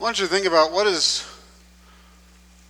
I 0.00 0.02
want 0.02 0.18
you 0.18 0.26
to 0.26 0.32
think 0.32 0.46
about 0.46 0.72
what 0.72 0.86
is, 0.86 1.26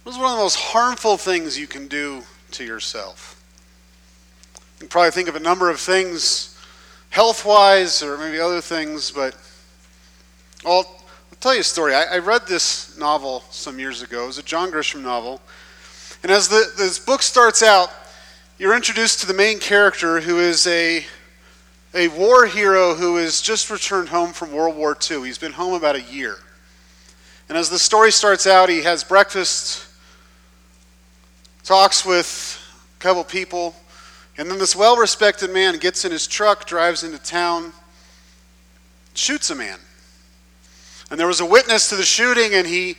what 0.02 0.10
is 0.10 0.18
one 0.18 0.32
of 0.32 0.36
the 0.36 0.42
most 0.42 0.56
harmful 0.56 1.16
things 1.16 1.56
you 1.56 1.68
can 1.68 1.86
do 1.86 2.24
to 2.50 2.64
yourself. 2.64 3.40
You 4.54 4.80
can 4.80 4.88
probably 4.88 5.12
think 5.12 5.28
of 5.28 5.36
a 5.36 5.40
number 5.40 5.70
of 5.70 5.78
things, 5.78 6.58
health 7.10 7.44
wise 7.44 8.02
or 8.02 8.18
maybe 8.18 8.40
other 8.40 8.60
things, 8.60 9.12
but 9.12 9.36
I'll, 10.66 10.78
I'll 10.78 11.38
tell 11.38 11.54
you 11.54 11.60
a 11.60 11.64
story. 11.64 11.94
I, 11.94 12.16
I, 12.16 12.18
read 12.18 12.48
this 12.48 12.98
novel 12.98 13.44
some 13.50 13.78
years 13.78 14.02
ago. 14.02 14.24
It 14.24 14.26
was 14.26 14.38
a 14.38 14.42
John 14.42 14.72
Grisham 14.72 15.02
novel. 15.02 15.40
And 16.24 16.32
as 16.32 16.48
the, 16.48 16.72
this 16.76 16.98
book 16.98 17.22
starts 17.22 17.62
out, 17.62 17.92
you're 18.58 18.74
introduced 18.74 19.20
to 19.20 19.26
the 19.26 19.34
main 19.34 19.60
character 19.60 20.20
who 20.20 20.40
is 20.40 20.66
a, 20.66 21.04
a 21.94 22.08
war 22.08 22.46
hero 22.46 22.94
who 22.94 23.18
has 23.18 23.40
just 23.40 23.70
returned 23.70 24.08
home 24.08 24.32
from 24.32 24.50
World 24.50 24.74
War 24.74 24.98
II. 25.08 25.26
He's 25.26 25.38
been 25.38 25.52
home 25.52 25.74
about 25.74 25.94
a 25.94 26.02
year. 26.02 26.36
And 27.50 27.58
as 27.58 27.68
the 27.68 27.80
story 27.80 28.12
starts 28.12 28.46
out, 28.46 28.68
he 28.68 28.82
has 28.82 29.02
breakfast, 29.02 29.84
talks 31.64 32.06
with 32.06 32.62
a 32.96 33.02
couple 33.02 33.24
people, 33.24 33.74
and 34.38 34.48
then 34.48 34.60
this 34.60 34.76
well 34.76 34.96
respected 34.96 35.50
man 35.50 35.78
gets 35.78 36.04
in 36.04 36.12
his 36.12 36.28
truck, 36.28 36.64
drives 36.64 37.02
into 37.02 37.18
town, 37.18 37.72
shoots 39.14 39.50
a 39.50 39.56
man. 39.56 39.80
And 41.10 41.18
there 41.18 41.26
was 41.26 41.40
a 41.40 41.44
witness 41.44 41.88
to 41.88 41.96
the 41.96 42.04
shooting, 42.04 42.54
and 42.54 42.68
he 42.68 42.94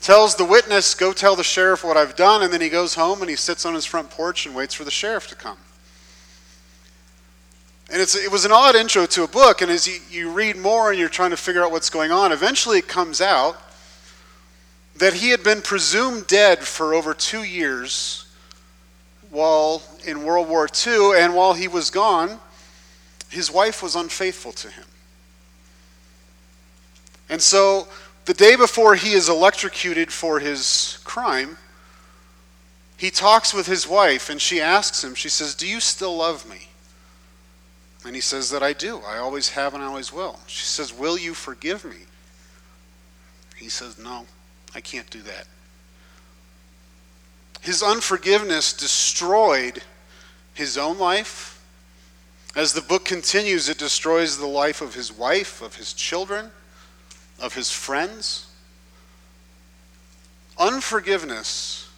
tells 0.00 0.36
the 0.36 0.44
witness, 0.44 0.94
Go 0.94 1.12
tell 1.12 1.34
the 1.34 1.42
sheriff 1.42 1.82
what 1.82 1.96
I've 1.96 2.14
done. 2.14 2.44
And 2.44 2.52
then 2.52 2.60
he 2.60 2.68
goes 2.68 2.94
home 2.94 3.22
and 3.22 3.28
he 3.28 3.34
sits 3.34 3.66
on 3.66 3.74
his 3.74 3.84
front 3.84 4.10
porch 4.10 4.46
and 4.46 4.54
waits 4.54 4.72
for 4.72 4.84
the 4.84 4.90
sheriff 4.92 5.26
to 5.30 5.34
come. 5.34 5.58
And 7.90 8.00
it 8.00 8.30
was 8.30 8.44
an 8.44 8.52
odd 8.52 8.76
intro 8.76 9.04
to 9.06 9.24
a 9.24 9.28
book, 9.28 9.62
and 9.62 9.70
as 9.70 9.88
you, 9.88 9.98
you 10.08 10.30
read 10.30 10.56
more 10.56 10.92
and 10.92 11.00
you're 11.00 11.08
trying 11.08 11.30
to 11.30 11.36
figure 11.36 11.64
out 11.64 11.72
what's 11.72 11.90
going 11.90 12.12
on, 12.12 12.30
eventually 12.30 12.78
it 12.78 12.86
comes 12.86 13.20
out 13.20 13.60
that 14.98 15.14
he 15.14 15.30
had 15.30 15.42
been 15.42 15.62
presumed 15.62 16.26
dead 16.26 16.60
for 16.60 16.94
over 16.94 17.14
two 17.14 17.42
years 17.42 18.26
while 19.30 19.82
in 20.06 20.24
World 20.24 20.48
War 20.48 20.68
II, 20.86 21.12
and 21.16 21.34
while 21.34 21.52
he 21.52 21.68
was 21.68 21.90
gone, 21.90 22.38
his 23.28 23.50
wife 23.50 23.82
was 23.82 23.96
unfaithful 23.96 24.52
to 24.52 24.70
him. 24.70 24.84
And 27.28 27.42
so, 27.42 27.88
the 28.24 28.34
day 28.34 28.56
before 28.56 28.94
he 28.94 29.12
is 29.12 29.28
electrocuted 29.28 30.12
for 30.12 30.38
his 30.38 30.98
crime, 31.04 31.58
he 32.96 33.10
talks 33.10 33.52
with 33.52 33.66
his 33.66 33.86
wife, 33.86 34.30
and 34.30 34.40
she 34.40 34.60
asks 34.60 35.04
him, 35.04 35.14
She 35.14 35.28
says, 35.28 35.54
Do 35.54 35.66
you 35.66 35.80
still 35.80 36.16
love 36.16 36.48
me? 36.48 36.68
And 38.04 38.14
he 38.14 38.20
says 38.20 38.50
that 38.50 38.62
I 38.62 38.72
do. 38.72 39.00
I 39.06 39.18
always 39.18 39.50
have 39.50 39.74
and 39.74 39.82
I 39.82 39.86
always 39.86 40.12
will. 40.12 40.38
She 40.46 40.64
says, 40.64 40.96
Will 40.96 41.18
you 41.18 41.34
forgive 41.34 41.84
me? 41.84 41.96
He 43.56 43.68
says, 43.68 43.98
No. 43.98 44.26
I 44.76 44.80
can't 44.82 45.08
do 45.08 45.22
that. 45.22 45.46
His 47.62 47.82
unforgiveness 47.82 48.74
destroyed 48.74 49.82
his 50.52 50.76
own 50.76 50.98
life. 50.98 51.64
As 52.54 52.74
the 52.74 52.82
book 52.82 53.06
continues, 53.06 53.70
it 53.70 53.78
destroys 53.78 54.36
the 54.36 54.46
life 54.46 54.82
of 54.82 54.92
his 54.92 55.10
wife, 55.10 55.62
of 55.62 55.76
his 55.76 55.94
children, 55.94 56.50
of 57.40 57.54
his 57.54 57.70
friends. 57.72 58.48
Unforgiveness 60.58 61.88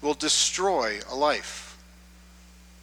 will 0.00 0.14
destroy 0.14 1.00
a 1.10 1.14
life. 1.14 1.76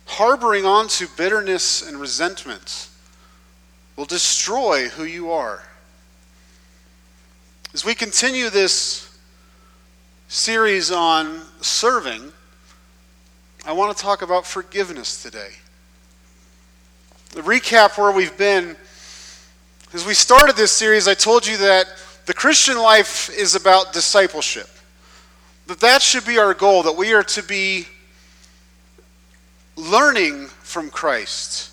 Harboring 0.05 0.67
onto 0.67 1.07
bitterness 1.17 1.81
and 1.81 1.97
resentment 1.97 2.89
will 3.95 4.05
destroy 4.05 4.89
who 4.89 5.03
you 5.03 5.31
are. 5.31 5.63
As 7.73 7.83
we 7.83 7.95
continue 7.95 8.51
this 8.51 9.17
series 10.27 10.91
on 10.91 11.41
serving, 11.59 12.31
I 13.65 13.71
want 13.71 13.97
to 13.97 14.03
talk 14.03 14.21
about 14.21 14.45
forgiveness 14.45 15.23
today. 15.23 15.49
The 17.31 17.41
recap 17.41 17.97
where 17.97 18.11
we've 18.11 18.37
been, 18.37 18.75
as 19.91 20.05
we 20.05 20.13
started 20.13 20.55
this 20.55 20.71
series, 20.71 21.07
I 21.07 21.15
told 21.15 21.47
you 21.47 21.57
that 21.57 21.87
the 22.27 22.33
Christian 22.35 22.77
life 22.77 23.31
is 23.35 23.55
about 23.55 23.91
discipleship. 23.91 24.69
That 25.65 25.79
that 25.79 26.03
should 26.03 26.27
be 26.27 26.37
our 26.37 26.53
goal, 26.53 26.83
that 26.83 26.95
we 26.95 27.15
are 27.15 27.23
to 27.23 27.41
be 27.41 27.87
learning 29.75 30.45
from 30.45 30.91
Christ 30.91 31.72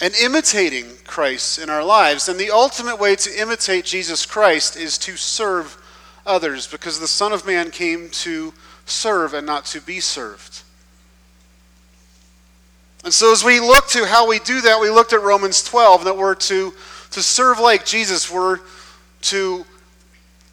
and 0.00 0.14
imitating 0.16 0.86
Christ 1.06 1.58
in 1.58 1.70
our 1.70 1.84
lives. 1.84 2.28
And 2.28 2.38
the 2.38 2.50
ultimate 2.50 2.98
way 2.98 3.16
to 3.16 3.40
imitate 3.40 3.84
Jesus 3.84 4.26
Christ 4.26 4.76
is 4.76 4.98
to 4.98 5.16
serve 5.16 5.76
others 6.26 6.66
because 6.66 6.98
the 6.98 7.08
Son 7.08 7.32
of 7.32 7.46
Man 7.46 7.70
came 7.70 8.08
to 8.10 8.52
serve 8.86 9.34
and 9.34 9.46
not 9.46 9.64
to 9.66 9.80
be 9.80 10.00
served. 10.00 10.62
And 13.04 13.12
so, 13.12 13.32
as 13.32 13.44
we 13.44 13.60
look 13.60 13.86
to 13.88 14.06
how 14.06 14.26
we 14.26 14.38
do 14.38 14.62
that, 14.62 14.80
we 14.80 14.88
looked 14.88 15.12
at 15.12 15.20
Romans 15.20 15.62
12 15.62 16.04
that 16.04 16.16
we're 16.16 16.34
to, 16.34 16.72
to 17.10 17.22
serve 17.22 17.60
like 17.60 17.84
Jesus. 17.84 18.30
We're 18.30 18.60
to 19.22 19.66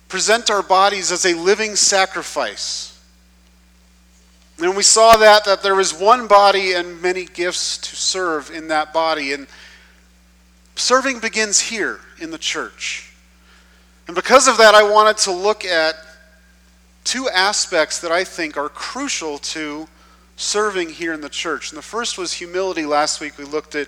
present 0.10 0.50
our 0.50 0.62
bodies 0.62 1.14
as 1.14 1.26
a 1.26 1.34
living 1.34 1.78
sacrifice 1.78 2.91
and 4.64 4.76
we 4.76 4.84
saw 4.84 5.18
that, 5.18 5.46
that 5.46 5.64
there 5.64 5.80
is 5.80 5.94
one 5.94 6.28
body 6.28 6.74
and 6.74 7.02
many 7.02 7.26
gifts 7.26 7.78
to 7.80 7.96
serve 7.96 8.52
in 8.52 8.68
that 8.68 8.94
body. 8.94 9.34
And 9.34 9.48
serving 10.76 11.20
begins 11.20 11.60
here 11.60 12.00
in 12.20 12.32
the 12.32 12.38
church. 12.38 13.14
And 14.08 14.16
because 14.16 14.48
of 14.48 14.58
that, 14.58 14.76
I 14.76 14.84
wanted 14.84 15.18
to 15.20 15.32
look 15.32 15.66
at 15.66 15.96
two 17.04 17.30
aspects 17.30 18.00
that 18.00 18.12
I 18.12 18.24
think 18.24 18.58
are 18.58 18.70
crucial 18.70 19.38
to 19.40 19.88
serving 20.36 20.90
here 20.90 21.14
in 21.14 21.22
the 21.22 21.30
church. 21.30 21.72
And 21.72 21.78
the 21.78 21.84
first 21.84 22.18
was 22.18 22.34
humility. 22.34 22.86
Last 22.86 23.22
week 23.22 23.38
we 23.38 23.46
looked 23.46 23.76
at 23.76 23.88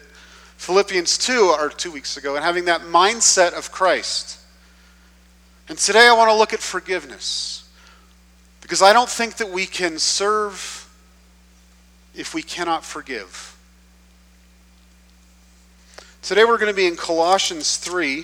Philippians 0.57 1.17
2, 1.17 1.55
or 1.59 1.69
two 1.69 1.91
weeks 1.91 2.15
ago, 2.15 2.35
and 2.35 2.43
having 2.43 2.65
that 2.65 2.81
mindset 2.81 3.53
of 3.53 3.71
Christ. 3.71 4.39
And 5.67 5.77
today 5.77 6.07
I 6.07 6.13
want 6.13 6.29
to 6.29 6.35
look 6.35 6.53
at 6.53 6.59
forgiveness. 6.59 7.62
Because 8.63 8.81
I 8.81 8.93
don't 8.93 9.09
think 9.09 9.35
that 9.35 9.49
we 9.49 9.65
can 9.65 9.99
serve 9.99 10.89
if 12.15 12.33
we 12.33 12.41
cannot 12.41 12.83
forgive. 12.83 13.57
Today 16.21 16.45
we're 16.45 16.57
going 16.57 16.71
to 16.71 16.75
be 16.75 16.87
in 16.87 16.95
Colossians 16.95 17.75
3. 17.75 18.23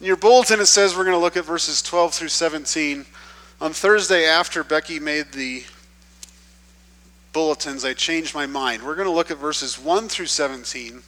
In 0.00 0.06
your 0.06 0.16
bulletin, 0.16 0.58
it 0.58 0.66
says 0.66 0.96
we're 0.96 1.04
going 1.04 1.16
to 1.16 1.20
look 1.20 1.36
at 1.36 1.44
verses 1.44 1.80
12 1.80 2.12
through 2.12 2.28
17. 2.28 3.06
On 3.60 3.72
Thursday, 3.72 4.26
after 4.26 4.64
Becky 4.64 4.98
made 4.98 5.30
the 5.30 5.62
bulletins, 7.32 7.84
I 7.84 7.94
changed 7.94 8.34
my 8.34 8.46
mind. 8.46 8.82
We're 8.82 8.96
going 8.96 9.06
to 9.06 9.14
look 9.14 9.30
at 9.30 9.38
verses 9.38 9.78
1 9.78 10.08
through 10.08 10.26
17. 10.26 11.00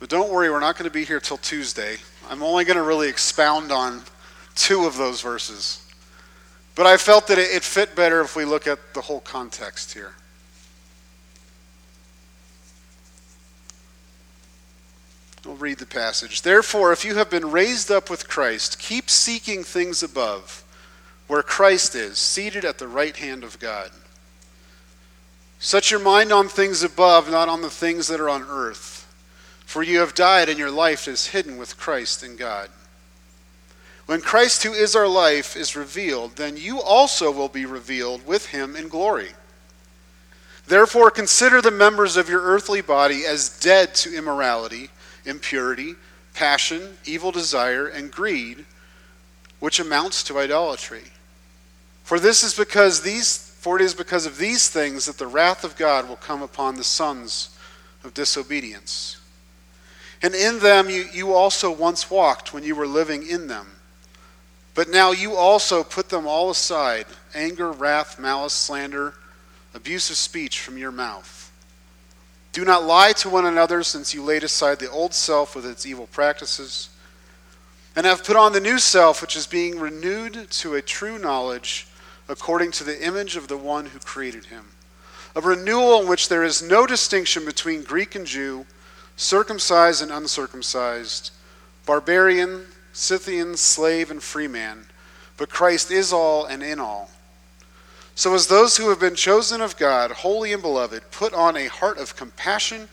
But 0.00 0.08
don't 0.08 0.30
worry, 0.30 0.48
we're 0.48 0.60
not 0.60 0.78
going 0.78 0.88
to 0.88 0.94
be 0.94 1.04
here 1.04 1.20
till 1.20 1.36
Tuesday. 1.36 1.98
I'm 2.30 2.42
only 2.42 2.64
going 2.64 2.78
to 2.78 2.82
really 2.82 3.10
expound 3.10 3.70
on 3.70 4.02
two 4.56 4.86
of 4.86 4.96
those 4.96 5.20
verses. 5.20 5.82
But 6.74 6.86
I 6.86 6.96
felt 6.96 7.28
that 7.28 7.38
it 7.38 7.62
fit 7.62 7.94
better 7.94 8.20
if 8.20 8.34
we 8.34 8.44
look 8.44 8.66
at 8.66 8.94
the 8.94 9.02
whole 9.02 9.20
context 9.20 9.94
here. 9.94 10.14
I'll 15.46 15.54
read 15.54 15.78
the 15.78 15.86
passage. 15.86 16.42
Therefore, 16.42 16.92
if 16.92 17.04
you 17.04 17.14
have 17.14 17.30
been 17.30 17.50
raised 17.50 17.90
up 17.90 18.10
with 18.10 18.28
Christ, 18.28 18.78
keep 18.80 19.08
seeking 19.08 19.62
things 19.62 20.02
above, 20.02 20.64
where 21.28 21.42
Christ 21.42 21.94
is, 21.94 22.18
seated 22.18 22.64
at 22.64 22.78
the 22.78 22.88
right 22.88 23.16
hand 23.16 23.44
of 23.44 23.58
God. 23.60 23.90
Set 25.58 25.90
your 25.90 26.00
mind 26.00 26.32
on 26.32 26.48
things 26.48 26.82
above, 26.82 27.30
not 27.30 27.48
on 27.48 27.62
the 27.62 27.70
things 27.70 28.08
that 28.08 28.20
are 28.20 28.28
on 28.28 28.42
earth. 28.42 29.04
For 29.64 29.82
you 29.82 30.00
have 30.00 30.14
died, 30.14 30.48
and 30.48 30.58
your 30.58 30.70
life 30.70 31.08
is 31.08 31.28
hidden 31.28 31.56
with 31.56 31.78
Christ 31.78 32.22
in 32.22 32.36
God. 32.36 32.68
When 34.06 34.20
Christ, 34.20 34.62
who 34.62 34.72
is 34.72 34.94
our 34.94 35.08
life, 35.08 35.56
is 35.56 35.76
revealed, 35.76 36.36
then 36.36 36.56
you 36.56 36.80
also 36.80 37.30
will 37.30 37.48
be 37.48 37.66
revealed 37.66 38.24
with 38.24 38.46
him 38.46 38.76
in 38.76 38.88
glory. 38.88 39.30
Therefore, 40.66 41.10
consider 41.10 41.60
the 41.60 41.70
members 41.70 42.16
of 42.16 42.28
your 42.28 42.42
earthly 42.42 42.80
body 42.80 43.24
as 43.26 43.58
dead 43.60 43.94
to 43.96 44.16
immorality, 44.16 44.90
impurity, 45.24 45.94
passion, 46.34 46.96
evil 47.04 47.32
desire, 47.32 47.86
and 47.86 48.12
greed, 48.12 48.64
which 49.58 49.80
amounts 49.80 50.22
to 50.24 50.38
idolatry. 50.38 51.04
For 52.04 52.20
this 52.20 52.44
is 52.44 52.54
because 52.54 53.02
these 53.02 53.46
for 53.66 53.80
it 53.80 53.82
is 53.82 53.94
because 53.94 54.26
of 54.26 54.38
these 54.38 54.68
things 54.68 55.06
that 55.06 55.18
the 55.18 55.26
wrath 55.26 55.64
of 55.64 55.74
God 55.74 56.08
will 56.08 56.14
come 56.14 56.40
upon 56.40 56.76
the 56.76 56.84
sons 56.84 57.50
of 58.04 58.14
disobedience. 58.14 59.16
And 60.22 60.36
in 60.36 60.60
them 60.60 60.88
you, 60.88 61.06
you 61.12 61.32
also 61.32 61.72
once 61.72 62.08
walked 62.08 62.54
when 62.54 62.62
you 62.62 62.76
were 62.76 62.86
living 62.86 63.26
in 63.26 63.48
them. 63.48 63.75
But 64.76 64.90
now 64.90 65.10
you 65.10 65.34
also 65.34 65.82
put 65.82 66.10
them 66.10 66.26
all 66.26 66.50
aside 66.50 67.06
anger, 67.34 67.72
wrath, 67.72 68.20
malice, 68.20 68.52
slander, 68.52 69.14
abusive 69.74 70.18
speech 70.18 70.60
from 70.60 70.78
your 70.78 70.92
mouth. 70.92 71.50
Do 72.52 72.64
not 72.64 72.84
lie 72.84 73.12
to 73.14 73.30
one 73.30 73.46
another, 73.46 73.82
since 73.82 74.14
you 74.14 74.22
laid 74.22 74.44
aside 74.44 74.78
the 74.78 74.90
old 74.90 75.14
self 75.14 75.56
with 75.56 75.66
its 75.66 75.86
evil 75.86 76.06
practices, 76.06 76.90
and 77.96 78.04
have 78.04 78.24
put 78.24 78.36
on 78.36 78.52
the 78.52 78.60
new 78.60 78.78
self, 78.78 79.22
which 79.22 79.34
is 79.34 79.46
being 79.46 79.78
renewed 79.78 80.50
to 80.50 80.74
a 80.74 80.82
true 80.82 81.18
knowledge 81.18 81.88
according 82.28 82.70
to 82.72 82.84
the 82.84 83.02
image 83.02 83.36
of 83.36 83.48
the 83.48 83.56
one 83.56 83.86
who 83.86 83.98
created 83.98 84.46
him. 84.46 84.66
A 85.34 85.40
renewal 85.40 86.02
in 86.02 86.08
which 86.08 86.28
there 86.28 86.44
is 86.44 86.62
no 86.62 86.86
distinction 86.86 87.46
between 87.46 87.82
Greek 87.82 88.14
and 88.14 88.26
Jew, 88.26 88.66
circumcised 89.16 90.02
and 90.02 90.10
uncircumcised, 90.10 91.30
barbarian, 91.86 92.66
Scythian, 92.96 93.56
slave, 93.56 94.10
and 94.10 94.22
free 94.22 94.48
man, 94.48 94.86
but 95.36 95.50
Christ 95.50 95.90
is 95.90 96.12
all 96.12 96.46
and 96.46 96.62
in 96.62 96.80
all. 96.80 97.10
So, 98.14 98.34
as 98.34 98.46
those 98.46 98.76
who 98.78 98.88
have 98.88 98.98
been 98.98 99.14
chosen 99.14 99.60
of 99.60 99.76
God, 99.76 100.10
holy 100.10 100.52
and 100.52 100.62
beloved, 100.62 101.10
put 101.10 101.34
on 101.34 101.56
a 101.56 101.66
heart 101.66 101.98
of 101.98 102.16
compassion, 102.16 102.88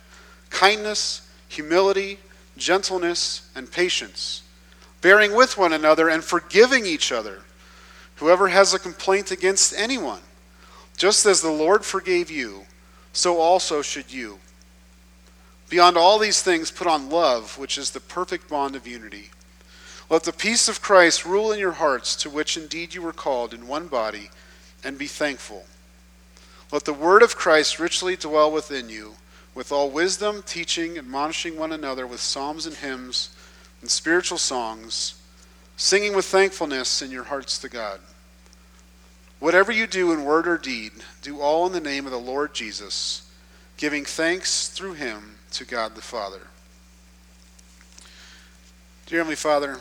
kindness, 0.50 1.28
humility, 1.48 2.20
gentleness, 2.58 3.50
and 3.56 3.72
patience 3.72 4.44
bearing 5.04 5.36
with 5.36 5.58
one 5.58 5.74
another 5.74 6.10
and 6.10 6.24
forgiving 6.24 6.86
each 6.86 7.12
other. 7.12 7.42
Whoever 8.16 8.48
has 8.48 8.74
a 8.74 8.80
complaint 8.80 9.32
against 9.32 9.78
anyone, 9.78 10.22
just 10.98 11.26
as 11.26 11.42
the 11.42 11.52
Lord 11.52 11.84
forgave 11.84 12.32
you, 12.32 12.64
so 13.12 13.38
also 13.38 13.82
should 13.82 14.12
you. 14.12 14.40
Beyond 15.70 15.98
all 15.98 16.20
these 16.20 16.42
things, 16.42 16.72
put 16.72 16.88
on 16.88 17.10
love, 17.10 17.58
which 17.58 17.78
is 17.78 17.92
the 17.92 18.00
perfect 18.00 18.50
bond 18.50 18.78
of 18.78 18.88
unity. 18.88 19.30
Let 20.14 20.26
the 20.26 20.32
peace 20.32 20.68
of 20.68 20.80
Christ 20.80 21.26
rule 21.26 21.52
in 21.52 21.58
your 21.58 21.72
hearts, 21.72 22.16
to 22.18 22.30
which 22.30 22.56
indeed 22.56 22.94
you 22.94 23.02
were 23.02 23.14
called 23.14 23.52
in 23.52 23.68
one 23.68 23.88
body, 23.88 24.30
and 24.84 24.96
be 24.96 25.08
thankful. 25.08 25.66
Let 26.72 26.86
the 26.86 26.94
word 26.94 27.24
of 27.24 27.36
Christ 27.36 27.80
richly 27.80 28.16
dwell 28.16 28.52
within 28.52 28.90
you, 28.90 29.16
with 29.56 29.72
all 29.72 29.90
wisdom, 29.90 30.44
teaching, 30.46 31.00
admonishing 31.00 31.58
one 31.58 31.72
another 31.72 32.06
with 32.06 32.20
psalms 32.20 32.68
and 32.68 32.76
hymns 32.76 33.36
and 33.82 33.90
spiritual 33.90 34.38
songs, 34.38 35.20
singing 35.78 36.16
with 36.16 36.26
thankfulness 36.26 37.02
in 37.02 37.10
your 37.10 37.24
hearts 37.24 37.58
to 37.58 37.68
God. 37.68 38.00
Whatever 39.40 39.72
you 39.72 39.88
do 39.88 40.12
in 40.12 40.26
word 40.26 40.48
or 40.48 40.60
deed, 40.60 40.92
do 41.24 41.42
all 41.42 41.66
in 41.66 41.74
the 41.74 41.80
name 41.80 42.06
of 42.06 42.12
the 42.12 42.20
Lord 42.20 42.54
Jesus, 42.54 43.28
giving 43.78 44.06
thanks 44.06 44.68
through 44.68 44.94
him 44.94 45.40
to 45.54 45.66
God 45.66 45.96
the 45.96 46.02
Father. 46.02 46.50
Dear 49.08 49.18
Heavenly 49.18 49.36
Father, 49.36 49.80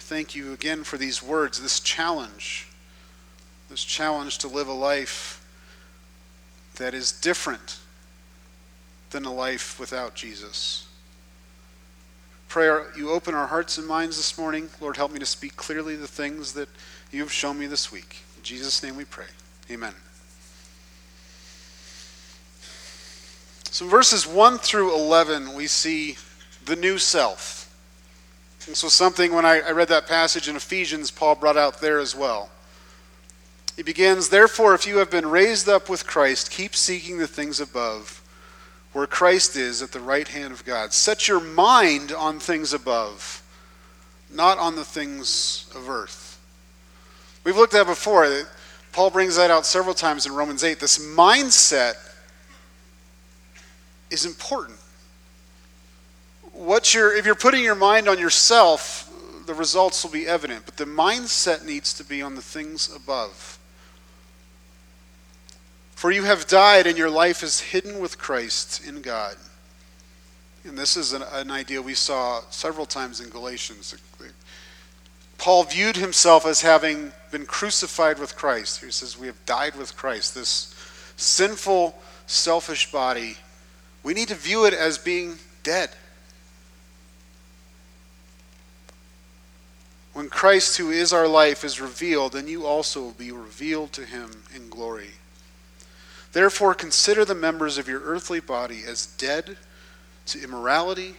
Thank 0.00 0.34
you 0.34 0.52
again 0.52 0.84
for 0.84 0.96
these 0.96 1.22
words, 1.22 1.60
this 1.60 1.80
challenge, 1.80 2.68
this 3.68 3.84
challenge 3.84 4.38
to 4.38 4.48
live 4.48 4.68
a 4.68 4.72
life 4.72 5.44
that 6.76 6.94
is 6.94 7.12
different 7.12 7.78
than 9.10 9.24
a 9.24 9.32
life 9.32 9.78
without 9.80 10.14
Jesus. 10.14 10.86
Prayer, 12.48 12.86
you 12.96 13.10
open 13.10 13.34
our 13.34 13.48
hearts 13.48 13.76
and 13.76 13.86
minds 13.86 14.16
this 14.16 14.38
morning. 14.38 14.70
Lord, 14.80 14.96
help 14.96 15.12
me 15.12 15.18
to 15.18 15.26
speak 15.26 15.56
clearly 15.56 15.96
the 15.96 16.06
things 16.06 16.54
that 16.54 16.68
you 17.10 17.20
have 17.20 17.32
shown 17.32 17.58
me 17.58 17.66
this 17.66 17.92
week. 17.92 18.18
In 18.36 18.42
Jesus' 18.42 18.82
name 18.82 18.96
we 18.96 19.04
pray. 19.04 19.26
Amen. 19.70 19.92
So, 23.70 23.86
verses 23.86 24.26
1 24.26 24.58
through 24.58 24.94
11, 24.94 25.54
we 25.54 25.66
see 25.66 26.16
the 26.64 26.76
new 26.76 26.96
self. 26.96 27.57
And 28.68 28.76
so, 28.76 28.88
something 28.88 29.32
when 29.32 29.46
I, 29.46 29.60
I 29.60 29.70
read 29.70 29.88
that 29.88 30.06
passage 30.06 30.46
in 30.46 30.54
Ephesians, 30.54 31.10
Paul 31.10 31.36
brought 31.36 31.56
out 31.56 31.80
there 31.80 31.98
as 31.98 32.14
well. 32.14 32.50
He 33.76 33.82
begins, 33.82 34.28
Therefore, 34.28 34.74
if 34.74 34.86
you 34.86 34.98
have 34.98 35.10
been 35.10 35.26
raised 35.26 35.70
up 35.70 35.88
with 35.88 36.06
Christ, 36.06 36.50
keep 36.50 36.76
seeking 36.76 37.16
the 37.16 37.26
things 37.26 37.60
above 37.60 38.22
where 38.92 39.06
Christ 39.06 39.56
is 39.56 39.80
at 39.80 39.92
the 39.92 40.00
right 40.00 40.28
hand 40.28 40.52
of 40.52 40.66
God. 40.66 40.92
Set 40.92 41.28
your 41.28 41.40
mind 41.40 42.12
on 42.12 42.40
things 42.40 42.74
above, 42.74 43.42
not 44.30 44.58
on 44.58 44.76
the 44.76 44.84
things 44.84 45.70
of 45.74 45.88
earth. 45.88 46.38
We've 47.44 47.56
looked 47.56 47.74
at 47.74 47.86
before. 47.86 48.28
Paul 48.92 49.08
brings 49.08 49.36
that 49.36 49.50
out 49.50 49.64
several 49.64 49.94
times 49.94 50.26
in 50.26 50.32
Romans 50.32 50.62
8. 50.62 50.78
This 50.78 50.98
mindset 50.98 51.94
is 54.10 54.26
important. 54.26 54.78
What 56.58 56.92
you're, 56.92 57.16
if 57.16 57.24
you're 57.24 57.36
putting 57.36 57.62
your 57.62 57.76
mind 57.76 58.08
on 58.08 58.18
yourself, 58.18 59.08
the 59.46 59.54
results 59.54 60.02
will 60.02 60.10
be 60.10 60.26
evident. 60.26 60.64
But 60.64 60.76
the 60.76 60.86
mindset 60.86 61.64
needs 61.64 61.94
to 61.94 62.04
be 62.04 62.20
on 62.20 62.34
the 62.34 62.42
things 62.42 62.92
above. 62.92 63.60
For 65.94 66.10
you 66.10 66.24
have 66.24 66.48
died, 66.48 66.88
and 66.88 66.98
your 66.98 67.10
life 67.10 67.44
is 67.44 67.60
hidden 67.60 68.00
with 68.00 68.18
Christ 68.18 68.84
in 68.84 69.02
God. 69.02 69.36
And 70.64 70.76
this 70.76 70.96
is 70.96 71.12
an, 71.12 71.22
an 71.30 71.52
idea 71.52 71.80
we 71.80 71.94
saw 71.94 72.40
several 72.50 72.86
times 72.86 73.20
in 73.20 73.30
Galatians. 73.30 73.94
Paul 75.38 75.62
viewed 75.62 75.96
himself 75.96 76.44
as 76.44 76.62
having 76.62 77.12
been 77.30 77.46
crucified 77.46 78.18
with 78.18 78.34
Christ. 78.34 78.82
He 78.82 78.90
says, 78.90 79.16
We 79.16 79.28
have 79.28 79.46
died 79.46 79.76
with 79.76 79.96
Christ. 79.96 80.34
This 80.34 80.74
sinful, 81.16 81.96
selfish 82.26 82.90
body, 82.90 83.36
we 84.02 84.12
need 84.12 84.26
to 84.28 84.34
view 84.34 84.64
it 84.64 84.74
as 84.74 84.98
being 84.98 85.38
dead. 85.62 85.90
When 90.18 90.28
Christ, 90.28 90.78
who 90.78 90.90
is 90.90 91.12
our 91.12 91.28
life, 91.28 91.62
is 91.62 91.80
revealed, 91.80 92.32
then 92.32 92.48
you 92.48 92.66
also 92.66 93.00
will 93.00 93.12
be 93.12 93.30
revealed 93.30 93.92
to 93.92 94.04
him 94.04 94.42
in 94.52 94.68
glory. 94.68 95.12
Therefore, 96.32 96.74
consider 96.74 97.24
the 97.24 97.36
members 97.36 97.78
of 97.78 97.86
your 97.86 98.00
earthly 98.00 98.40
body 98.40 98.82
as 98.84 99.06
dead 99.06 99.56
to 100.26 100.42
immorality, 100.42 101.14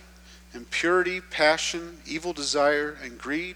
impurity, 0.53 1.21
passion, 1.21 1.99
evil 2.05 2.33
desire, 2.33 2.97
and 3.01 3.17
greed, 3.17 3.55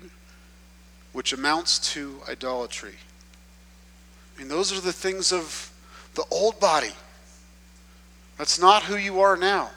which 1.12 1.34
amounts 1.34 1.78
to 1.92 2.22
idolatry. 2.30 2.96
I 4.34 4.40
mean, 4.40 4.48
those 4.48 4.72
are 4.72 4.80
the 4.80 4.94
things 4.94 5.34
of 5.34 5.74
the 6.16 6.24
old 6.32 6.58
body. 6.62 6.94
That's 8.38 8.62
not 8.62 8.84
who 8.84 8.96
you 8.96 9.20
are 9.20 9.36
now. 9.36 9.72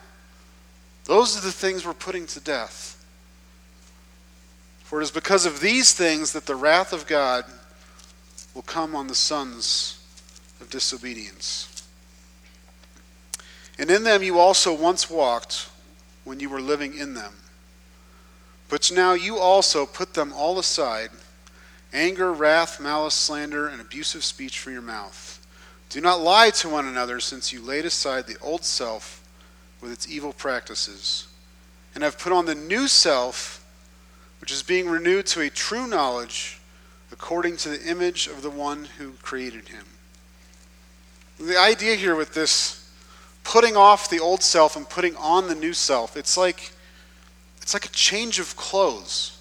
Those 1.07 1.37
are 1.37 1.41
the 1.41 1.51
things 1.51 1.85
we're 1.85 1.93
putting 1.93 2.27
to 2.29 2.39
death. 2.39 2.96
For 4.87 5.01
it 5.01 5.03
is 5.03 5.11
because 5.11 5.47
of 5.47 5.59
these 5.59 5.93
things 5.93 6.33
that 6.33 6.47
the 6.47 6.55
wrath 6.55 6.93
of 6.93 7.09
God 7.09 7.45
will 8.55 8.63
come 8.63 8.95
on 8.95 9.09
the 9.09 9.17
sons 9.17 9.99
of 10.61 10.71
disobedience. 10.71 11.83
And 13.81 13.91
in 13.91 14.05
them 14.05 14.23
you 14.23 14.39
also 14.39 14.73
once 14.73 15.11
walked 15.11 15.69
when 16.23 16.39
you 16.39 16.49
were 16.49 16.61
living 16.61 16.97
in 16.97 17.15
them. 17.15 17.35
But 18.69 18.93
now 18.95 19.15
you 19.15 19.39
also 19.39 19.87
put 19.87 20.15
them 20.15 20.33
all 20.33 20.57
aside 20.57 21.11
anger, 21.93 22.33
wrath, 22.33 22.79
malice, 22.81 23.15
slander, 23.15 23.67
and 23.67 23.81
abusive 23.81 24.23
speech 24.23 24.61
from 24.61 24.73
your 24.73 24.83
mouth. 24.83 25.45
Do 25.89 26.01
not 26.01 26.21
lie 26.21 26.51
to 26.51 26.69
one 26.69 26.87
another, 26.87 27.19
since 27.19 27.53
you 27.53 27.61
laid 27.61 27.87
aside 27.87 28.29
the 28.29 28.39
old 28.41 28.65
self 28.65 29.21
with 29.81 29.91
its 29.91 30.09
evil 30.09 30.33
practices, 30.33 31.27
and 31.93 32.05
have 32.05 32.21
put 32.21 32.33
on 32.33 32.47
the 32.47 32.55
new 32.55 32.87
self, 32.87 33.66
which 34.41 34.53
is 34.53 34.63
being 34.63 34.89
renewed 34.89 35.27
to 35.27 35.41
a 35.41 35.51
true 35.51 35.87
knowledge 35.87 36.61
according 37.13 37.57
to 37.57 37.69
the 37.69 37.89
image 37.89 38.27
of 38.27 38.43
the 38.43 38.51
one 38.51 38.85
who 38.99 39.13
created 39.23 39.69
him. 39.69 39.85
The 41.39 41.59
idea 41.59 41.95
here 41.95 42.17
with 42.17 42.35
this 42.35 42.91
putting 43.45 43.77
off 43.77 44.11
the 44.11 44.19
old 44.19 44.43
self 44.43 44.77
and 44.77 44.89
putting 44.89 45.15
on 45.17 45.49
the 45.49 45.55
new 45.55 45.73
self, 45.73 46.17
it's 46.17 46.37
like 46.37 46.73
it's 47.63 47.75
like 47.75 47.85
a 47.85 47.91
change 47.91 48.39
of 48.39 48.57
clothes. 48.57 49.37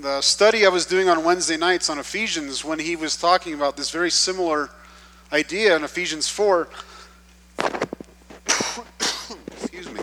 The 0.00 0.20
study 0.20 0.66
I 0.66 0.68
was 0.68 0.86
doing 0.86 1.08
on 1.08 1.24
Wednesday 1.24 1.56
nights 1.56 1.88
on 1.88 1.98
Ephesians, 1.98 2.64
when 2.64 2.78
he 2.78 2.96
was 2.96 3.16
talking 3.16 3.54
about 3.54 3.76
this 3.76 3.90
very 3.90 4.10
similar 4.10 4.70
idea 5.32 5.76
in 5.76 5.84
Ephesians 5.84 6.28
4, 6.28 6.68
excuse 9.50 9.90
me, 9.90 10.00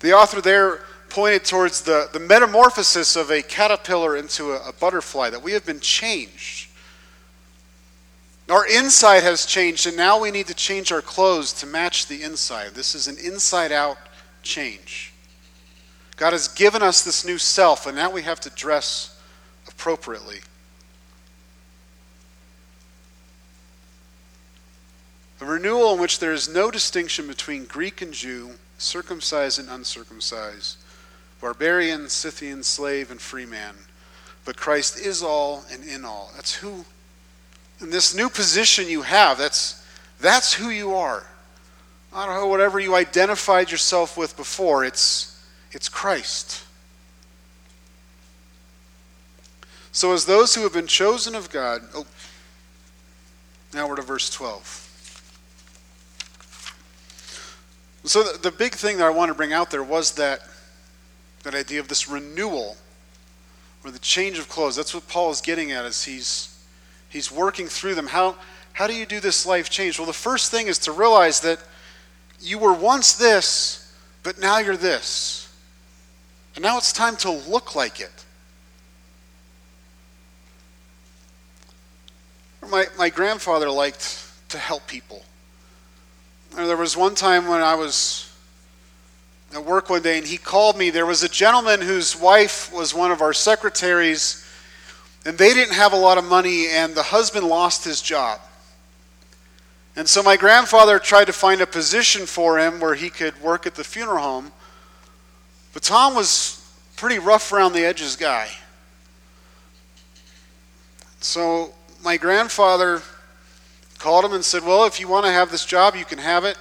the 0.00 0.12
author 0.12 0.40
there 0.40 0.80
pointed 1.08 1.44
towards 1.44 1.82
the, 1.82 2.08
the 2.12 2.20
metamorphosis 2.20 3.16
of 3.16 3.30
a 3.30 3.42
caterpillar 3.42 4.16
into 4.16 4.52
a, 4.52 4.68
a 4.68 4.72
butterfly, 4.72 5.30
that 5.30 5.42
we 5.42 5.52
have 5.52 5.64
been 5.64 5.80
changed. 5.80 6.68
Our 8.48 8.66
inside 8.66 9.22
has 9.22 9.44
changed, 9.44 9.86
and 9.86 9.96
now 9.96 10.20
we 10.20 10.30
need 10.30 10.46
to 10.46 10.54
change 10.54 10.90
our 10.90 11.02
clothes 11.02 11.52
to 11.54 11.66
match 11.66 12.06
the 12.06 12.22
inside. 12.22 12.70
This 12.74 12.94
is 12.94 13.06
an 13.06 13.16
inside 13.18 13.72
out 13.72 13.98
change. 14.42 15.12
God 16.16 16.32
has 16.32 16.48
given 16.48 16.82
us 16.82 17.04
this 17.04 17.24
new 17.24 17.38
self, 17.38 17.86
and 17.86 17.94
now 17.94 18.10
we 18.10 18.22
have 18.22 18.40
to 18.40 18.50
dress 18.50 19.20
appropriately. 19.68 20.38
A 25.40 25.44
renewal 25.44 25.92
in 25.94 26.00
which 26.00 26.18
there 26.18 26.32
is 26.32 26.48
no 26.48 26.70
distinction 26.70 27.28
between 27.28 27.64
Greek 27.66 28.02
and 28.02 28.12
Jew, 28.12 28.52
circumcised 28.78 29.58
and 29.58 29.68
uncircumcised, 29.68 30.78
barbarian, 31.40 32.08
Scythian, 32.08 32.62
slave, 32.62 33.10
and 33.10 33.20
free 33.20 33.46
man. 33.46 33.74
But 34.44 34.56
Christ 34.56 34.98
is 34.98 35.22
all 35.22 35.64
and 35.70 35.84
in 35.84 36.04
all. 36.04 36.32
That's 36.34 36.54
who 36.54 36.84
in 37.80 37.90
this 37.90 38.14
new 38.14 38.28
position 38.28 38.88
you 38.88 39.02
have, 39.02 39.38
that's, 39.38 39.84
that's 40.20 40.52
who 40.52 40.70
you 40.70 40.94
are. 40.94 41.24
I 42.12 42.26
don't 42.26 42.34
know, 42.34 42.46
whatever 42.46 42.80
you 42.80 42.94
identified 42.94 43.70
yourself 43.70 44.16
with 44.16 44.36
before, 44.36 44.84
it's, 44.84 45.40
It's 45.72 45.88
Christ. 45.88 46.64
So, 49.92 50.12
as 50.12 50.24
those 50.24 50.54
who 50.54 50.62
have 50.62 50.72
been 50.72 50.86
chosen 50.86 51.34
of 51.34 51.50
God, 51.50 51.82
oh, 51.94 52.06
now 53.74 53.88
we're 53.88 53.96
to 53.96 54.02
verse 54.02 54.30
12. 54.30 54.87
So, 58.08 58.22
the, 58.22 58.38
the 58.38 58.50
big 58.50 58.74
thing 58.74 58.96
that 58.96 59.06
I 59.06 59.10
want 59.10 59.28
to 59.28 59.34
bring 59.34 59.52
out 59.52 59.70
there 59.70 59.82
was 59.82 60.12
that, 60.12 60.40
that 61.42 61.54
idea 61.54 61.78
of 61.78 61.88
this 61.88 62.08
renewal 62.08 62.78
or 63.84 63.90
the 63.90 63.98
change 63.98 64.38
of 64.38 64.48
clothes. 64.48 64.76
That's 64.76 64.94
what 64.94 65.06
Paul 65.08 65.30
is 65.30 65.42
getting 65.42 65.72
at 65.72 65.84
as 65.84 66.04
he's, 66.04 66.58
he's 67.10 67.30
working 67.30 67.66
through 67.66 67.96
them. 67.96 68.06
How, 68.06 68.36
how 68.72 68.86
do 68.86 68.94
you 68.94 69.04
do 69.04 69.20
this 69.20 69.44
life 69.44 69.68
change? 69.68 69.98
Well, 69.98 70.06
the 70.06 70.14
first 70.14 70.50
thing 70.50 70.68
is 70.68 70.78
to 70.78 70.92
realize 70.92 71.40
that 71.42 71.62
you 72.40 72.58
were 72.58 72.72
once 72.72 73.12
this, 73.12 73.94
but 74.22 74.38
now 74.38 74.56
you're 74.56 74.78
this. 74.78 75.54
And 76.54 76.62
now 76.62 76.78
it's 76.78 76.94
time 76.94 77.16
to 77.16 77.30
look 77.30 77.74
like 77.74 78.00
it. 78.00 78.24
My, 82.70 82.86
my 82.96 83.10
grandfather 83.10 83.70
liked 83.70 84.24
to 84.48 84.56
help 84.56 84.86
people. 84.86 85.24
There 86.66 86.76
was 86.76 86.96
one 86.96 87.14
time 87.14 87.46
when 87.46 87.62
I 87.62 87.76
was 87.76 88.28
at 89.54 89.64
work 89.64 89.90
one 89.90 90.02
day 90.02 90.18
and 90.18 90.26
he 90.26 90.36
called 90.36 90.76
me. 90.76 90.90
There 90.90 91.06
was 91.06 91.22
a 91.22 91.28
gentleman 91.28 91.80
whose 91.80 92.16
wife 92.16 92.72
was 92.72 92.92
one 92.92 93.12
of 93.12 93.22
our 93.22 93.32
secretaries, 93.32 94.44
and 95.24 95.38
they 95.38 95.54
didn't 95.54 95.74
have 95.74 95.92
a 95.92 95.96
lot 95.96 96.18
of 96.18 96.24
money, 96.24 96.66
and 96.66 96.96
the 96.96 97.04
husband 97.04 97.46
lost 97.46 97.84
his 97.84 98.02
job. 98.02 98.40
And 99.94 100.08
so 100.08 100.20
my 100.20 100.36
grandfather 100.36 100.98
tried 100.98 101.26
to 101.26 101.32
find 101.32 101.60
a 101.60 101.66
position 101.66 102.26
for 102.26 102.58
him 102.58 102.80
where 102.80 102.96
he 102.96 103.08
could 103.08 103.40
work 103.40 103.64
at 103.64 103.76
the 103.76 103.84
funeral 103.84 104.18
home. 104.18 104.50
But 105.72 105.84
Tom 105.84 106.16
was 106.16 106.68
pretty 106.96 107.20
rough 107.20 107.52
around 107.52 107.72
the 107.72 107.84
edges 107.84 108.16
guy. 108.16 108.48
So 111.20 111.72
my 112.02 112.16
grandfather 112.16 113.02
called 113.98 114.24
him 114.24 114.32
and 114.32 114.44
said, 114.44 114.64
Well, 114.64 114.84
if 114.86 115.00
you 115.00 115.08
want 115.08 115.26
to 115.26 115.32
have 115.32 115.50
this 115.50 115.64
job, 115.64 115.96
you 115.96 116.04
can 116.04 116.18
have 116.18 116.44
it. 116.44 116.56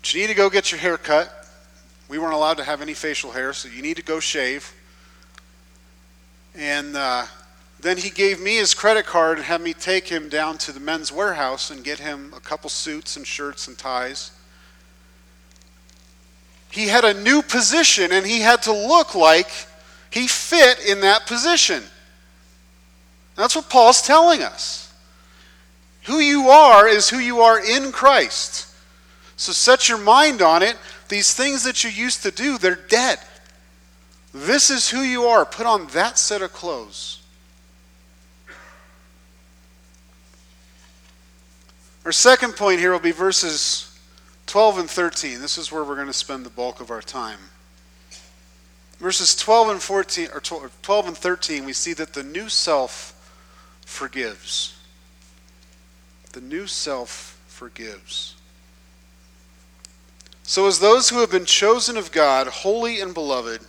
But 0.00 0.14
you 0.14 0.20
need 0.20 0.28
to 0.28 0.34
go 0.34 0.48
get 0.48 0.70
your 0.70 0.80
hair 0.80 0.96
cut. 0.96 1.32
We 2.08 2.18
weren't 2.18 2.34
allowed 2.34 2.58
to 2.58 2.64
have 2.64 2.82
any 2.82 2.94
facial 2.94 3.32
hair, 3.32 3.52
so 3.52 3.68
you 3.68 3.82
need 3.82 3.96
to 3.96 4.02
go 4.02 4.20
shave. 4.20 4.72
And 6.54 6.96
uh, 6.96 7.26
then 7.80 7.98
he 7.98 8.10
gave 8.10 8.40
me 8.40 8.56
his 8.56 8.74
credit 8.74 9.06
card 9.06 9.38
and 9.38 9.46
had 9.46 9.60
me 9.60 9.74
take 9.74 10.08
him 10.08 10.28
down 10.28 10.58
to 10.58 10.72
the 10.72 10.80
Men's 10.80 11.10
Wearhouse 11.10 11.70
and 11.70 11.84
get 11.84 11.98
him 11.98 12.32
a 12.36 12.40
couple 12.40 12.70
suits 12.70 13.16
and 13.16 13.26
shirts 13.26 13.68
and 13.68 13.76
ties. 13.76 14.30
He 16.70 16.88
had 16.88 17.04
a 17.04 17.14
new 17.14 17.42
position 17.42 18.12
and 18.12 18.26
he 18.26 18.40
had 18.40 18.62
to 18.62 18.72
look 18.72 19.14
like 19.14 19.48
he 20.10 20.26
fit 20.26 20.86
in 20.86 21.00
that 21.00 21.26
position. 21.26 21.82
That's 23.34 23.54
what 23.54 23.68
Paul's 23.68 24.02
telling 24.02 24.42
us. 24.42 24.85
Who 26.06 26.18
you 26.18 26.50
are 26.50 26.86
is 26.86 27.10
who 27.10 27.18
you 27.18 27.40
are 27.40 27.58
in 27.58 27.90
Christ. 27.90 28.72
So 29.36 29.52
set 29.52 29.88
your 29.88 29.98
mind 29.98 30.40
on 30.40 30.62
it. 30.62 30.76
These 31.08 31.34
things 31.34 31.64
that 31.64 31.82
you 31.82 31.90
used 31.90 32.22
to 32.22 32.30
do, 32.30 32.58
they're 32.58 32.76
dead. 32.76 33.18
This 34.32 34.70
is 34.70 34.90
who 34.90 35.00
you 35.00 35.24
are. 35.24 35.44
Put 35.44 35.66
on 35.66 35.88
that 35.88 36.16
set 36.16 36.42
of 36.42 36.52
clothes. 36.52 37.22
Our 42.04 42.12
second 42.12 42.54
point 42.54 42.78
here 42.78 42.92
will 42.92 43.00
be 43.00 43.10
verses 43.10 43.98
12 44.46 44.78
and 44.78 44.90
13. 44.90 45.40
This 45.40 45.58
is 45.58 45.72
where 45.72 45.82
we're 45.82 45.96
going 45.96 46.06
to 46.06 46.12
spend 46.12 46.46
the 46.46 46.50
bulk 46.50 46.80
of 46.80 46.92
our 46.92 47.02
time. 47.02 47.40
Verses 48.98 49.34
12 49.34 49.70
and 49.70 49.82
14 49.82 50.28
or 50.32 50.40
12 50.40 51.06
and 51.08 51.16
13, 51.16 51.64
we 51.64 51.72
see 51.72 51.94
that 51.94 52.14
the 52.14 52.22
new 52.22 52.48
self 52.48 53.12
forgives. 53.84 54.75
The 56.36 56.42
new 56.42 56.66
self 56.66 57.40
forgives. 57.48 58.36
So, 60.42 60.66
as 60.66 60.78
those 60.78 61.08
who 61.08 61.20
have 61.20 61.30
been 61.30 61.46
chosen 61.46 61.96
of 61.96 62.12
God, 62.12 62.46
holy 62.46 63.00
and 63.00 63.14
beloved, 63.14 63.62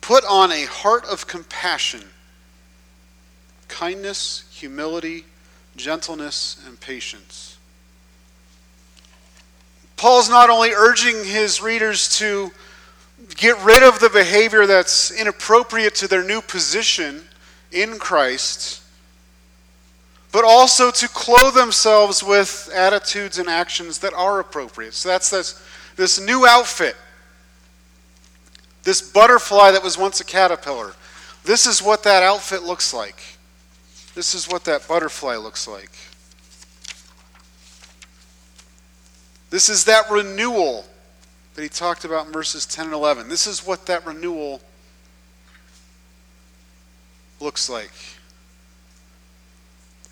put 0.00 0.24
on 0.24 0.52
a 0.52 0.66
heart 0.66 1.04
of 1.04 1.26
compassion, 1.26 2.04
kindness, 3.66 4.44
humility, 4.52 5.24
gentleness, 5.76 6.62
and 6.64 6.80
patience 6.80 7.50
Paul's 10.00 10.30
not 10.30 10.48
only 10.48 10.70
urging 10.70 11.24
his 11.24 11.60
readers 11.60 12.16
to 12.20 12.50
get 13.36 13.62
rid 13.62 13.82
of 13.82 14.00
the 14.00 14.08
behavior 14.08 14.66
that's 14.66 15.10
inappropriate 15.10 15.94
to 15.96 16.08
their 16.08 16.24
new 16.24 16.40
position 16.40 17.24
in 17.70 17.98
Christ, 17.98 18.79
but 20.32 20.44
also 20.44 20.90
to 20.90 21.08
clothe 21.08 21.54
themselves 21.54 22.22
with 22.22 22.70
attitudes 22.74 23.38
and 23.38 23.48
actions 23.48 23.98
that 23.98 24.12
are 24.14 24.40
appropriate. 24.40 24.94
So 24.94 25.08
that's 25.08 25.30
this, 25.30 25.60
this 25.96 26.20
new 26.20 26.46
outfit, 26.46 26.96
this 28.84 29.02
butterfly 29.02 29.72
that 29.72 29.82
was 29.82 29.98
once 29.98 30.20
a 30.20 30.24
caterpillar. 30.24 30.94
This 31.44 31.66
is 31.66 31.82
what 31.82 32.02
that 32.04 32.22
outfit 32.22 32.62
looks 32.62 32.94
like. 32.94 33.20
This 34.14 34.34
is 34.34 34.48
what 34.48 34.64
that 34.64 34.86
butterfly 34.86 35.36
looks 35.36 35.66
like. 35.66 35.90
This 39.50 39.68
is 39.68 39.84
that 39.84 40.08
renewal 40.10 40.84
that 41.54 41.62
he 41.62 41.68
talked 41.68 42.04
about 42.04 42.26
in 42.26 42.32
verses 42.32 42.66
10 42.66 42.86
and 42.86 42.94
11. 42.94 43.28
This 43.28 43.46
is 43.46 43.66
what 43.66 43.86
that 43.86 44.06
renewal 44.06 44.60
looks 47.40 47.68
like. 47.68 47.90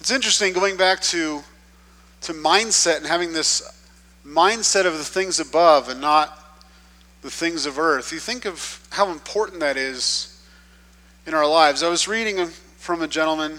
It's 0.08 0.14
interesting 0.14 0.54
going 0.54 0.78
back 0.78 1.02
to, 1.02 1.42
to 2.22 2.32
mindset 2.32 2.96
and 2.96 3.06
having 3.06 3.34
this 3.34 3.60
mindset 4.26 4.86
of 4.86 4.96
the 4.96 5.04
things 5.04 5.38
above 5.38 5.90
and 5.90 6.00
not 6.00 6.62
the 7.20 7.30
things 7.30 7.66
of 7.66 7.78
earth. 7.78 8.10
You 8.10 8.18
think 8.18 8.46
of 8.46 8.80
how 8.88 9.10
important 9.10 9.60
that 9.60 9.76
is 9.76 10.42
in 11.26 11.34
our 11.34 11.46
lives. 11.46 11.82
I 11.82 11.90
was 11.90 12.08
reading 12.08 12.46
from 12.78 13.02
a 13.02 13.06
gentleman 13.06 13.58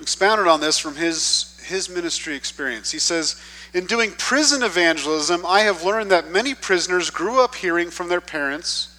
expounded 0.00 0.46
on 0.46 0.62
this 0.62 0.78
from 0.78 0.96
his 0.96 1.60
his 1.62 1.90
ministry 1.90 2.34
experience. 2.34 2.90
He 2.90 2.98
says, 2.98 3.38
In 3.74 3.84
doing 3.84 4.12
prison 4.12 4.62
evangelism, 4.62 5.44
I 5.44 5.60
have 5.60 5.84
learned 5.84 6.10
that 6.12 6.30
many 6.30 6.54
prisoners 6.54 7.10
grew 7.10 7.44
up 7.44 7.56
hearing 7.56 7.90
from 7.90 8.08
their 8.08 8.22
parents 8.22 8.91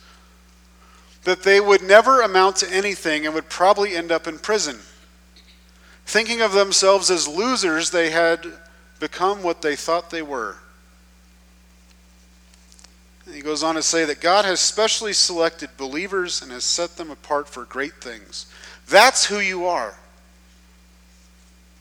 that 1.24 1.44
they 1.44 1.60
would 1.60 1.82
never 1.82 2.22
amount 2.22 2.58
to 2.58 2.72
anything 2.72 3.26
and 3.26 3.34
would 3.34 3.50
probably 3.50 3.96
end 3.96 4.12
up 4.12 4.28
in 4.28 4.40
prison. 4.40 4.78
Thinking 6.06 6.42
of 6.42 6.52
themselves 6.52 7.10
as 7.10 7.28
losers, 7.28 7.92
they 7.92 8.10
had 8.10 8.46
become 9.00 9.42
what 9.42 9.62
they 9.62 9.76
thought 9.76 10.10
they 10.10 10.22
were. 10.22 10.58
And 13.26 13.34
he 13.34 13.42
goes 13.42 13.64
on 13.64 13.76
to 13.76 13.82
say 13.82 14.04
that 14.06 14.20
God 14.20 14.44
has 14.44 14.60
specially 14.60 15.14
selected 15.14 15.70
believers 15.78 16.42
and 16.42 16.52
has 16.52 16.66
set 16.66 16.98
them 16.98 17.10
apart 17.10 17.48
for 17.48 17.64
great 17.66 17.96
things. 17.96 18.48
That's 18.90 19.26
who 19.26 19.40
you 19.40 19.66
are. 19.66 19.98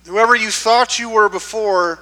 Whoever 0.06 0.36
you 0.36 0.50
thought 0.50 0.98
you 0.98 1.10
were 1.10 1.28
before, 1.28 2.00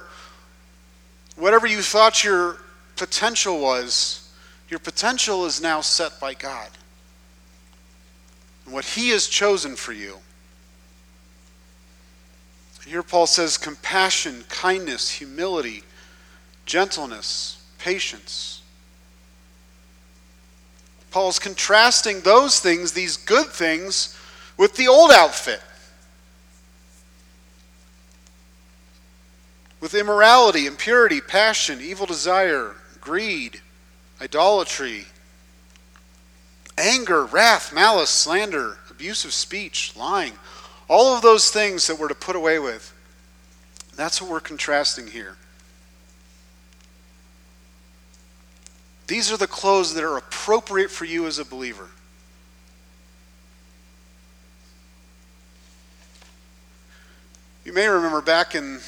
whatever 1.35 1.65
you 1.65 1.81
thought 1.81 2.23
your 2.23 2.57
potential 2.95 3.59
was, 3.59 4.31
your 4.69 4.79
potential 4.79 5.45
is 5.45 5.59
now 5.59 5.81
set 5.81 6.19
by 6.19 6.35
God. 6.35 6.69
And 8.71 8.75
what 8.77 8.85
He 8.85 9.09
has 9.09 9.27
chosen 9.27 9.75
for 9.75 9.91
you. 9.91 10.15
Here 12.85 13.03
Paul 13.03 13.27
says 13.27 13.57
compassion, 13.57 14.45
kindness, 14.47 15.09
humility, 15.11 15.83
gentleness, 16.65 17.61
patience. 17.79 18.61
Paul's 21.11 21.37
contrasting 21.37 22.21
those 22.21 22.61
things, 22.61 22.93
these 22.93 23.17
good 23.17 23.47
things, 23.47 24.17
with 24.55 24.77
the 24.77 24.87
old 24.87 25.11
outfit. 25.11 25.61
with 29.81 29.95
immorality, 29.95 30.65
impurity, 30.67 31.19
passion, 31.19 31.81
evil 31.81 32.05
desire, 32.05 32.75
greed, 33.01 33.59
idolatry, 34.21 35.07
anger, 36.81 37.25
wrath, 37.25 37.71
malice, 37.71 38.09
slander, 38.09 38.77
abusive 38.89 39.33
speech, 39.33 39.93
lying. 39.95 40.33
All 40.89 41.15
of 41.15 41.21
those 41.21 41.51
things 41.51 41.87
that 41.87 41.97
we're 41.97 42.07
to 42.07 42.15
put 42.15 42.35
away 42.35 42.59
with. 42.59 42.93
That's 43.95 44.21
what 44.21 44.31
we're 44.31 44.39
contrasting 44.39 45.07
here. 45.07 45.37
These 49.07 49.31
are 49.31 49.37
the 49.37 49.47
clothes 49.47 49.93
that 49.93 50.03
are 50.03 50.17
appropriate 50.17 50.89
for 50.89 51.05
you 51.05 51.27
as 51.27 51.37
a 51.37 51.45
believer. 51.45 51.89
You 57.63 57.73
may 57.73 57.87
remember 57.87 58.21
back 58.21 58.55
in 58.55 58.79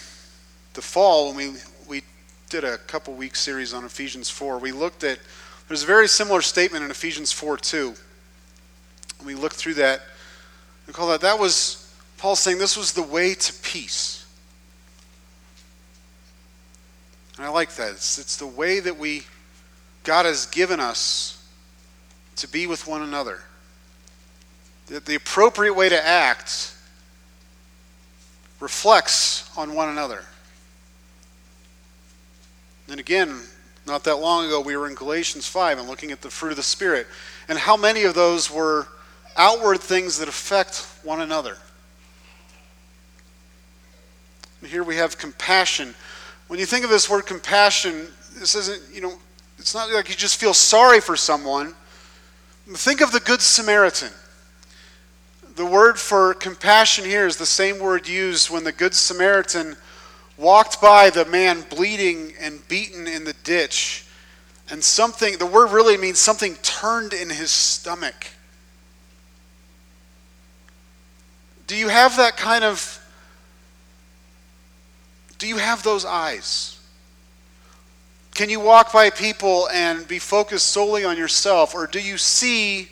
the 0.73 0.81
fall 0.81 1.27
when 1.27 1.35
we, 1.35 1.59
we 1.87 2.01
did 2.49 2.63
a 2.63 2.77
couple 2.77 3.13
week 3.13 3.35
series 3.35 3.73
on 3.73 3.85
Ephesians 3.85 4.29
4, 4.29 4.57
we 4.57 4.71
looked 4.71 5.03
at 5.03 5.19
There's 5.67 5.83
a 5.83 5.87
very 5.87 6.07
similar 6.07 6.41
statement 6.41 6.83
in 6.83 6.91
Ephesians 6.91 7.31
4 7.31 7.57
2. 7.57 7.93
When 9.19 9.27
we 9.27 9.35
look 9.35 9.53
through 9.53 9.75
that, 9.75 10.01
we 10.87 10.93
call 10.93 11.07
that, 11.09 11.21
that 11.21 11.39
was 11.39 11.93
Paul 12.17 12.35
saying 12.35 12.57
this 12.57 12.77
was 12.77 12.93
the 12.93 13.03
way 13.03 13.33
to 13.33 13.53
peace. 13.61 14.25
And 17.37 17.45
I 17.45 17.49
like 17.49 17.75
that. 17.75 17.91
It's, 17.91 18.17
it's 18.17 18.37
the 18.37 18.47
way 18.47 18.79
that 18.79 18.97
we, 18.97 19.23
God 20.03 20.25
has 20.25 20.45
given 20.45 20.79
us 20.79 21.45
to 22.37 22.47
be 22.47 22.67
with 22.67 22.87
one 22.87 23.01
another. 23.01 23.41
The, 24.87 24.99
the 24.99 25.15
appropriate 25.15 25.73
way 25.73 25.89
to 25.89 26.05
act 26.05 26.75
reflects 28.59 29.49
on 29.57 29.73
one 29.73 29.89
another. 29.89 30.23
And 32.89 32.99
again, 32.99 33.41
not 33.85 34.03
that 34.05 34.15
long 34.17 34.45
ago, 34.45 34.61
we 34.61 34.77
were 34.77 34.87
in 34.87 34.95
Galatians 34.95 35.47
5 35.47 35.79
and 35.79 35.87
looking 35.87 36.11
at 36.11 36.21
the 36.21 36.29
fruit 36.29 36.51
of 36.51 36.55
the 36.57 36.63
Spirit. 36.63 37.07
And 37.49 37.57
how 37.57 37.75
many 37.75 38.03
of 38.03 38.13
those 38.13 38.49
were 38.49 38.87
outward 39.35 39.79
things 39.81 40.17
that 40.19 40.29
affect 40.29 40.87
one 41.03 41.21
another? 41.21 41.57
And 44.61 44.69
here 44.71 44.83
we 44.83 44.95
have 44.95 45.17
compassion. 45.17 45.93
When 46.47 46.59
you 46.59 46.65
think 46.65 46.85
of 46.85 46.89
this 46.89 47.09
word 47.09 47.25
compassion, 47.25 48.07
this 48.37 48.55
isn't, 48.55 48.95
you 48.95 49.01
know, 49.01 49.13
it's 49.59 49.75
not 49.75 49.91
like 49.91 50.07
you 50.07 50.15
just 50.15 50.39
feel 50.39 50.53
sorry 50.53 51.01
for 51.01 51.17
someone. 51.17 51.73
Think 52.69 53.01
of 53.01 53.11
the 53.11 53.19
Good 53.19 53.41
Samaritan. 53.41 54.11
The 55.55 55.65
word 55.65 55.99
for 55.99 56.33
compassion 56.33 57.03
here 57.03 57.27
is 57.27 57.35
the 57.35 57.45
same 57.45 57.79
word 57.79 58.07
used 58.07 58.49
when 58.49 58.63
the 58.63 58.71
Good 58.71 58.93
Samaritan 58.93 59.75
walked 60.43 60.81
by 60.81 61.09
the 61.09 61.25
man 61.25 61.61
bleeding 61.69 62.33
and 62.39 62.67
beaten 62.67 63.07
in 63.07 63.23
the 63.23 63.33
ditch, 63.43 64.05
and 64.69 64.83
something, 64.83 65.37
the 65.37 65.45
word 65.45 65.71
really 65.71 65.97
means 65.97 66.19
something 66.19 66.55
turned 66.57 67.13
in 67.13 67.29
his 67.29 67.49
stomach. 67.49 68.27
Do 71.65 71.75
you 71.75 71.87
have 71.87 72.17
that 72.17 72.35
kind 72.35 72.63
of, 72.63 72.99
do 75.37 75.47
you 75.47 75.57
have 75.57 75.81
those 75.81 76.05
eyes? 76.05 76.79
Can 78.35 78.49
you 78.49 78.59
walk 78.59 78.91
by 78.91 79.09
people 79.09 79.69
and 79.69 80.07
be 80.07 80.19
focused 80.19 80.67
solely 80.67 81.05
on 81.05 81.17
yourself, 81.17 81.73
or 81.73 81.87
do 81.87 82.01
you 82.01 82.17
see 82.17 82.89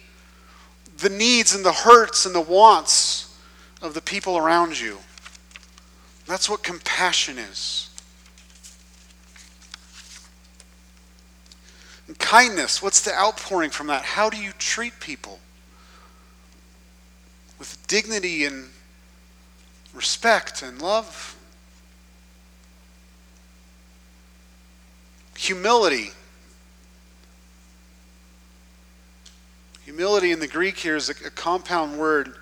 the 0.98 1.10
needs 1.10 1.54
and 1.54 1.66
the 1.66 1.74
hurts 1.74 2.26
and 2.26 2.34
the 2.34 2.42
wants 2.42 3.38
of 3.82 3.94
the 3.94 4.02
people 4.02 4.38
around 4.38 4.80
you? 4.80 4.98
That's 6.32 6.50
what 6.50 6.64
compassion 6.64 7.38
is. 7.38 7.90
And 12.08 12.18
kindness, 12.18 12.82
what's 12.82 13.02
the 13.02 13.14
outpouring 13.14 13.70
from 13.70 13.88
that? 13.88 14.04
How 14.04 14.30
do 14.30 14.38
you 14.38 14.54
treat 14.58 14.98
people? 15.02 15.40
With 17.60 17.86
dignity 17.88 18.46
and 18.46 18.70
respect 19.94 20.62
and 20.62 20.82
love. 20.82 21.36
Humility. 25.36 26.12
Humility 29.84 30.32
in 30.32 30.40
the 30.40 30.48
Greek 30.48 30.78
here 30.78 30.96
is 30.96 31.10
a, 31.10 31.28
a 31.28 31.30
compound 31.30 32.00
word 32.00 32.36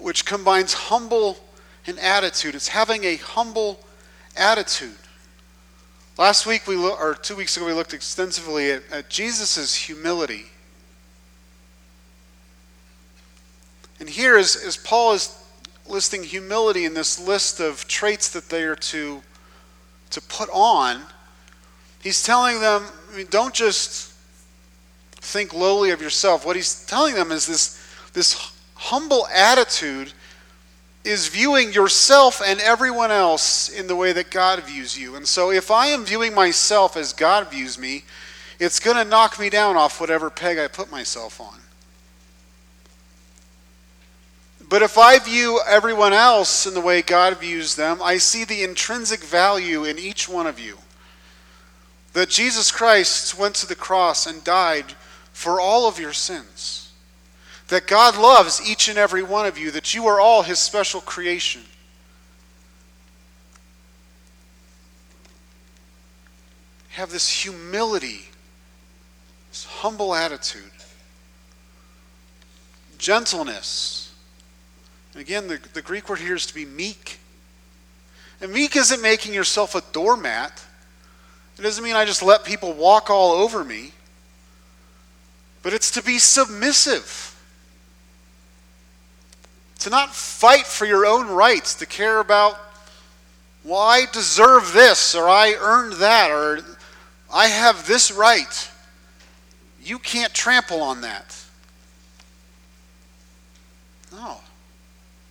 which 0.00 0.26
combines 0.26 0.72
humble 0.72 1.38
and 1.86 1.98
attitude. 1.98 2.54
It's 2.54 2.68
having 2.68 3.04
a 3.04 3.16
humble 3.16 3.80
attitude. 4.36 4.96
Last 6.16 6.46
week, 6.46 6.66
we 6.66 6.76
lo- 6.76 6.96
or 6.98 7.14
two 7.14 7.36
weeks 7.36 7.56
ago, 7.56 7.66
we 7.66 7.72
looked 7.72 7.92
extensively 7.92 8.70
at, 8.70 8.82
at 8.90 9.10
Jesus' 9.10 9.74
humility. 9.74 10.46
And 14.00 14.08
here, 14.08 14.36
as, 14.36 14.56
as 14.56 14.76
Paul 14.76 15.14
is 15.14 15.38
listing 15.88 16.22
humility 16.22 16.84
in 16.84 16.94
this 16.94 17.18
list 17.18 17.60
of 17.60 17.86
traits 17.88 18.28
that 18.30 18.48
they 18.48 18.62
are 18.62 18.76
to, 18.76 19.22
to 20.10 20.20
put 20.22 20.48
on, 20.52 21.02
he's 22.02 22.22
telling 22.22 22.60
them, 22.60 22.84
I 23.12 23.16
mean, 23.16 23.26
don't 23.30 23.54
just 23.54 24.12
think 25.12 25.52
lowly 25.52 25.90
of 25.90 26.00
yourself. 26.00 26.46
What 26.46 26.56
he's 26.56 26.84
telling 26.86 27.14
them 27.14 27.32
is 27.32 27.46
this, 27.46 27.80
this 28.12 28.52
humble 28.74 29.26
attitude 29.28 30.12
is 31.04 31.28
viewing 31.28 31.72
yourself 31.72 32.40
and 32.44 32.58
everyone 32.60 33.10
else 33.10 33.68
in 33.68 33.86
the 33.86 33.96
way 33.96 34.12
that 34.12 34.30
God 34.30 34.62
views 34.62 34.98
you. 34.98 35.16
And 35.16 35.28
so 35.28 35.50
if 35.50 35.70
I 35.70 35.88
am 35.88 36.04
viewing 36.04 36.34
myself 36.34 36.96
as 36.96 37.12
God 37.12 37.50
views 37.50 37.78
me, 37.78 38.04
it's 38.58 38.80
going 38.80 38.96
to 38.96 39.04
knock 39.04 39.38
me 39.38 39.50
down 39.50 39.76
off 39.76 40.00
whatever 40.00 40.30
peg 40.30 40.58
I 40.58 40.66
put 40.66 40.90
myself 40.90 41.40
on. 41.40 41.60
But 44.66 44.80
if 44.80 44.96
I 44.96 45.18
view 45.18 45.60
everyone 45.68 46.14
else 46.14 46.66
in 46.66 46.72
the 46.72 46.80
way 46.80 47.02
God 47.02 47.38
views 47.38 47.76
them, 47.76 48.00
I 48.02 48.16
see 48.16 48.44
the 48.44 48.64
intrinsic 48.64 49.20
value 49.20 49.84
in 49.84 49.98
each 49.98 50.26
one 50.26 50.46
of 50.46 50.58
you. 50.58 50.78
That 52.14 52.30
Jesus 52.30 52.70
Christ 52.70 53.38
went 53.38 53.56
to 53.56 53.66
the 53.66 53.74
cross 53.74 54.26
and 54.26 54.42
died 54.42 54.94
for 55.32 55.60
all 55.60 55.86
of 55.86 55.98
your 55.98 56.14
sins 56.14 56.83
that 57.68 57.86
God 57.86 58.16
loves 58.16 58.60
each 58.68 58.88
and 58.88 58.98
every 58.98 59.22
one 59.22 59.46
of 59.46 59.58
you, 59.58 59.70
that 59.70 59.94
you 59.94 60.06
are 60.06 60.20
all 60.20 60.42
His 60.42 60.58
special 60.58 61.00
creation. 61.00 61.62
Have 66.90 67.10
this 67.10 67.28
humility, 67.28 68.20
this 69.50 69.64
humble 69.64 70.14
attitude, 70.14 70.62
gentleness. 72.98 74.14
And 75.12 75.20
again, 75.20 75.48
the, 75.48 75.58
the 75.72 75.82
Greek 75.82 76.08
word 76.08 76.20
here 76.20 76.34
is 76.34 76.46
to 76.46 76.54
be 76.54 76.64
meek. 76.64 77.18
And 78.40 78.52
meek 78.52 78.76
isn't 78.76 79.00
making 79.00 79.32
yourself 79.32 79.74
a 79.74 79.82
doormat. 79.92 80.62
It 81.58 81.62
doesn't 81.62 81.82
mean 81.82 81.96
I 81.96 82.04
just 82.04 82.22
let 82.22 82.44
people 82.44 82.72
walk 82.74 83.10
all 83.10 83.32
over 83.32 83.64
me. 83.64 83.92
But 85.62 85.72
it's 85.72 85.90
to 85.92 86.02
be 86.02 86.18
submissive 86.18 87.33
to 89.84 89.90
not 89.90 90.14
fight 90.14 90.66
for 90.66 90.86
your 90.86 91.04
own 91.04 91.28
rights, 91.28 91.74
to 91.74 91.84
care 91.84 92.18
about, 92.18 92.58
well, 93.64 93.82
I 93.82 94.06
deserve 94.10 94.72
this, 94.72 95.14
or 95.14 95.28
I 95.28 95.56
earned 95.60 95.94
that, 95.94 96.30
or 96.30 96.60
I 97.30 97.48
have 97.48 97.86
this 97.86 98.10
right. 98.10 98.70
You 99.82 99.98
can't 99.98 100.32
trample 100.32 100.80
on 100.80 101.02
that. 101.02 101.36
No. 104.10 104.40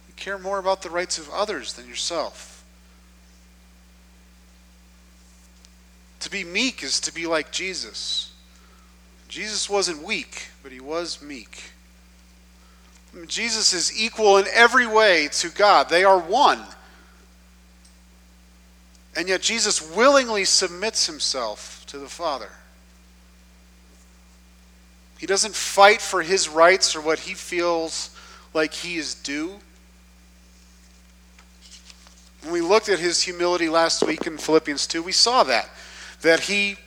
You 0.08 0.14
care 0.16 0.38
more 0.38 0.60
about 0.60 0.84
the 0.84 0.92
rights 0.92 1.18
of 1.18 1.28
others 1.32 1.74
than 1.74 1.88
yourself. 1.88 2.64
To 6.20 6.30
be 6.30 6.44
meek 6.44 6.84
is 6.84 7.00
to 7.00 7.12
be 7.12 7.26
like 7.26 7.52
Jesus. 7.52 8.32
Jesus 9.28 9.68
wasn't 9.68 10.04
weak, 10.04 10.50
but 10.62 10.72
he 10.72 10.80
was 10.80 11.24
meek. 11.24 11.73
Jesus 13.28 13.74
is 13.74 14.02
equal 14.02 14.38
in 14.38 14.46
every 14.54 14.88
way 14.88 15.30
to 15.34 15.50
God. 15.50 15.90
They 15.90 16.04
are 16.04 16.20
one. 16.20 16.62
And 19.16 19.30
yet 19.30 19.42
Jesus 19.42 19.96
willingly 19.96 20.46
submits 20.46 21.06
himself 21.06 21.84
to 21.88 22.00
the 22.00 22.10
Father. 22.10 22.50
He 25.20 25.28
doesn't 25.28 25.56
fight 25.56 26.02
for 26.02 26.22
his 26.22 26.50
rights 26.50 26.96
or 26.96 27.02
what 27.02 27.20
he 27.20 27.34
feels 27.34 28.10
like 28.54 28.74
he 28.74 28.98
is 28.98 29.14
due. 29.16 29.60
When 32.42 32.52
we 32.52 32.62
looked 32.62 32.90
at 32.90 33.00
his 33.00 33.22
humility 33.22 33.70
last 33.70 34.04
week 34.06 34.28
in 34.28 34.38
Philippians 34.38 34.88
2, 34.88 35.02
we 35.02 35.12
saw 35.12 35.44
that. 35.44 35.70
That 36.24 36.42
he 36.42 36.78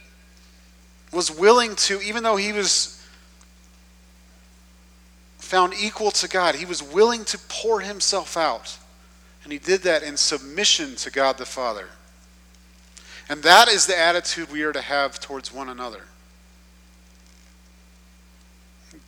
was 1.13 1.31
willing 1.31 1.77
to, 1.77 2.01
even 2.03 2.25
though 2.25 2.37
he 2.37 2.53
was 2.53 2.96
found 5.47 5.73
equal 5.81 6.11
to 6.11 6.29
God. 6.29 6.57
He 6.57 6.67
was 6.67 6.83
willing 6.83 7.25
to 7.27 7.39
pour 7.49 7.81
himself 7.81 8.37
out. 8.37 8.77
And 9.45 9.53
he 9.53 9.59
did 9.59 9.83
that 9.83 10.03
in 10.03 10.17
submission 10.17 10.97
to 10.97 11.11
God 11.11 11.39
the 11.39 11.47
Father. 11.47 11.89
And 13.29 13.43
that 13.43 13.69
is 13.69 13.87
the 13.87 13.99
attitude 13.99 14.51
we 14.51 14.63
are 14.63 14.73
to 14.73 14.81
have 14.81 15.21
towards 15.21 15.53
one 15.53 15.69
another. 15.69 16.03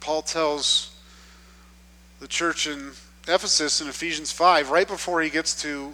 Paul 0.01 0.23
tells 0.23 0.97
the 2.21 2.29
church 2.29 2.67
in 2.67 2.93
Ephesus 3.27 3.81
in 3.81 3.89
Ephesians 3.89 4.33
5, 4.33 4.71
right 4.71 4.87
before 4.87 5.21
he 5.21 5.31
gets 5.31 5.61
to 5.63 5.93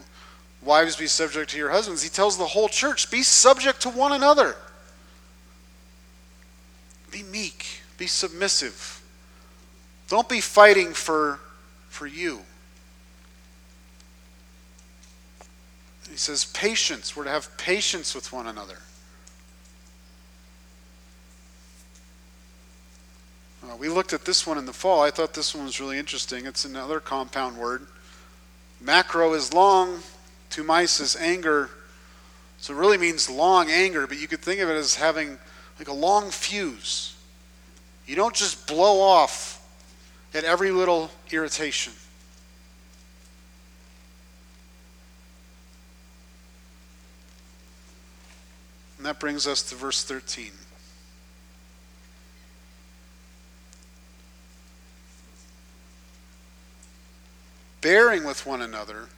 wives 0.62 0.96
be 0.96 1.06
subject 1.06 1.50
to 1.50 1.58
your 1.58 1.70
husbands, 1.70 2.02
he 2.02 2.08
tells 2.08 2.38
the 2.38 2.46
whole 2.46 2.68
church, 2.68 3.10
be 3.10 3.22
subject 3.22 3.80
to 3.82 3.88
one 3.90 4.12
another. 4.12 4.56
Be 7.10 7.22
meek, 7.22 7.82
be 7.96 8.06
submissive. 8.06 8.93
Don't 10.08 10.28
be 10.28 10.40
fighting 10.40 10.92
for, 10.92 11.40
for 11.88 12.06
you. 12.06 12.40
He 16.10 16.16
says, 16.16 16.44
patience. 16.46 17.16
We're 17.16 17.24
to 17.24 17.30
have 17.30 17.56
patience 17.56 18.14
with 18.14 18.32
one 18.32 18.46
another. 18.46 18.78
Uh, 23.64 23.76
we 23.76 23.88
looked 23.88 24.12
at 24.12 24.24
this 24.24 24.46
one 24.46 24.58
in 24.58 24.66
the 24.66 24.72
fall. 24.72 25.02
I 25.02 25.10
thought 25.10 25.32
this 25.32 25.54
one 25.54 25.64
was 25.64 25.80
really 25.80 25.98
interesting. 25.98 26.44
It's 26.44 26.64
another 26.64 27.00
compound 27.00 27.56
word. 27.56 27.86
Macro 28.80 29.32
is 29.32 29.54
long, 29.54 30.00
tumais 30.50 31.00
is 31.00 31.16
anger. 31.16 31.70
So 32.58 32.74
it 32.74 32.76
really 32.76 32.98
means 32.98 33.30
long 33.30 33.70
anger, 33.70 34.06
but 34.06 34.20
you 34.20 34.28
could 34.28 34.40
think 34.40 34.60
of 34.60 34.68
it 34.68 34.74
as 34.74 34.96
having 34.96 35.38
like 35.78 35.88
a 35.88 35.92
long 35.92 36.30
fuse. 36.30 37.16
You 38.06 38.16
don't 38.16 38.34
just 38.34 38.66
blow 38.66 39.00
off 39.00 39.53
at 40.34 40.42
every 40.42 40.72
little 40.72 41.10
irritation. 41.30 41.92
And 48.98 49.06
that 49.06 49.20
brings 49.20 49.46
us 49.46 49.62
to 49.64 49.76
verse 49.76 50.02
13. 50.02 50.50
Bearing 57.80 58.24
with 58.24 58.44
one 58.44 58.62
another 58.62 59.08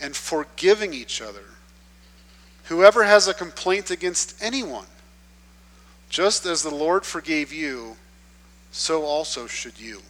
and 0.00 0.16
forgiving 0.16 0.94
each 0.94 1.20
other. 1.20 1.44
Whoever 2.64 3.04
has 3.04 3.28
a 3.28 3.34
complaint 3.34 3.90
against 3.90 4.40
anyone, 4.42 4.86
just 6.08 6.46
as 6.46 6.62
the 6.62 6.74
Lord 6.74 7.04
forgave 7.04 7.52
you, 7.52 7.96
so 8.70 9.04
also 9.04 9.46
should 9.46 9.78
you. 9.78 10.02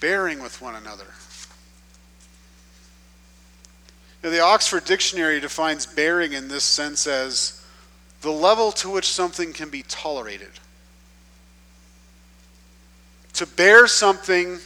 Bearing 0.00 0.42
with 0.42 0.60
one 0.60 0.74
another. 0.74 1.06
Now, 4.22 4.30
the 4.30 4.40
Oxford 4.40 4.84
Dictionary 4.84 5.40
defines 5.40 5.86
bearing 5.86 6.32
in 6.32 6.48
this 6.48 6.64
sense 6.64 7.06
as 7.06 7.64
the 8.20 8.30
level 8.30 8.72
to 8.72 8.90
which 8.90 9.06
something 9.06 9.52
can 9.52 9.70
be 9.70 9.84
tolerated. 9.88 10.50
To 13.34 13.46
bear 13.46 13.86
something, 13.86 14.58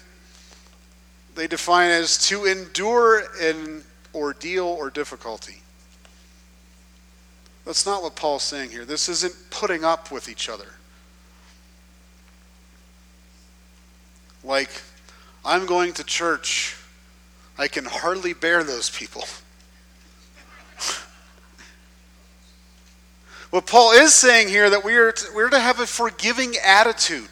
they 1.35 1.47
define 1.47 1.91
as 1.91 2.17
to 2.29 2.47
endure 2.47 3.25
an 3.41 3.85
ordeal 4.15 4.67
or 4.67 4.89
difficulty. 4.89 5.61
That's 7.67 7.87
not 7.87 8.03
what 8.03 8.17
Paul's 8.17 8.43
saying 8.43 8.71
here. 8.71 8.85
This 8.85 9.09
isn't 9.09 9.35
putting 9.51 9.85
up 9.85 10.11
with 10.11 10.29
each 10.29 10.49
other. 10.49 10.69
Like, 14.43 14.71
I'm 15.45 15.67
going 15.67 15.93
to 15.95 16.05
church. 16.05 16.77
I 17.59 17.69
can 17.69 17.85
hardly 17.85 18.33
bear 18.33 18.65
those 18.65 18.91
people. 18.91 19.25
what 23.51 23.67
Paul 23.67 23.93
is 23.93 24.15
saying 24.15 24.49
here 24.49 24.71
that 24.71 24.85
we 24.85 24.97
are 24.97 25.13
to, 25.13 25.27
we're 25.35 25.51
to 25.51 25.61
have 25.61 25.81
a 25.81 25.87
forgiving 25.87 26.55
attitude. 26.65 27.29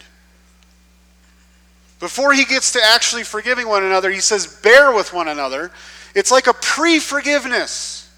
Before 2.00 2.32
he 2.32 2.44
gets 2.44 2.72
to 2.72 2.80
actually 2.82 3.24
forgiving 3.24 3.68
one 3.68 3.84
another, 3.84 4.10
he 4.10 4.20
says, 4.20 4.46
bear 4.62 4.92
with 4.92 5.12
one 5.12 5.28
another. 5.28 5.70
It's 6.14 6.30
like 6.30 6.46
a 6.46 6.54
pre 6.54 6.98
forgiveness. 6.98 8.10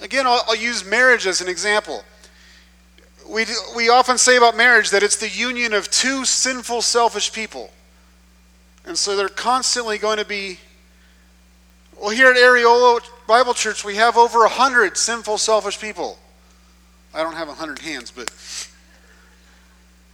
Again, 0.00 0.26
I'll, 0.26 0.42
I'll, 0.48 0.56
use 0.56 0.84
marriage 0.84 1.28
as 1.28 1.40
an 1.40 1.48
example. 1.48 2.02
We, 3.32 3.46
we 3.74 3.88
often 3.88 4.18
say 4.18 4.36
about 4.36 4.58
marriage 4.58 4.90
that 4.90 5.02
it's 5.02 5.16
the 5.16 5.28
union 5.28 5.72
of 5.72 5.90
two 5.90 6.26
sinful, 6.26 6.82
selfish 6.82 7.32
people. 7.32 7.70
And 8.84 8.98
so 8.98 9.16
they're 9.16 9.30
constantly 9.30 9.96
going 9.96 10.18
to 10.18 10.26
be. 10.26 10.58
Well, 11.98 12.10
here 12.10 12.30
at 12.30 12.36
Areola 12.36 13.00
Bible 13.26 13.54
Church, 13.54 13.86
we 13.86 13.94
have 13.94 14.18
over 14.18 14.44
a 14.44 14.50
hundred 14.50 14.98
sinful, 14.98 15.38
selfish 15.38 15.80
people. 15.80 16.18
I 17.14 17.22
don't 17.22 17.34
have 17.34 17.48
a 17.48 17.54
hundred 17.54 17.78
hands, 17.78 18.10
but 18.10 18.30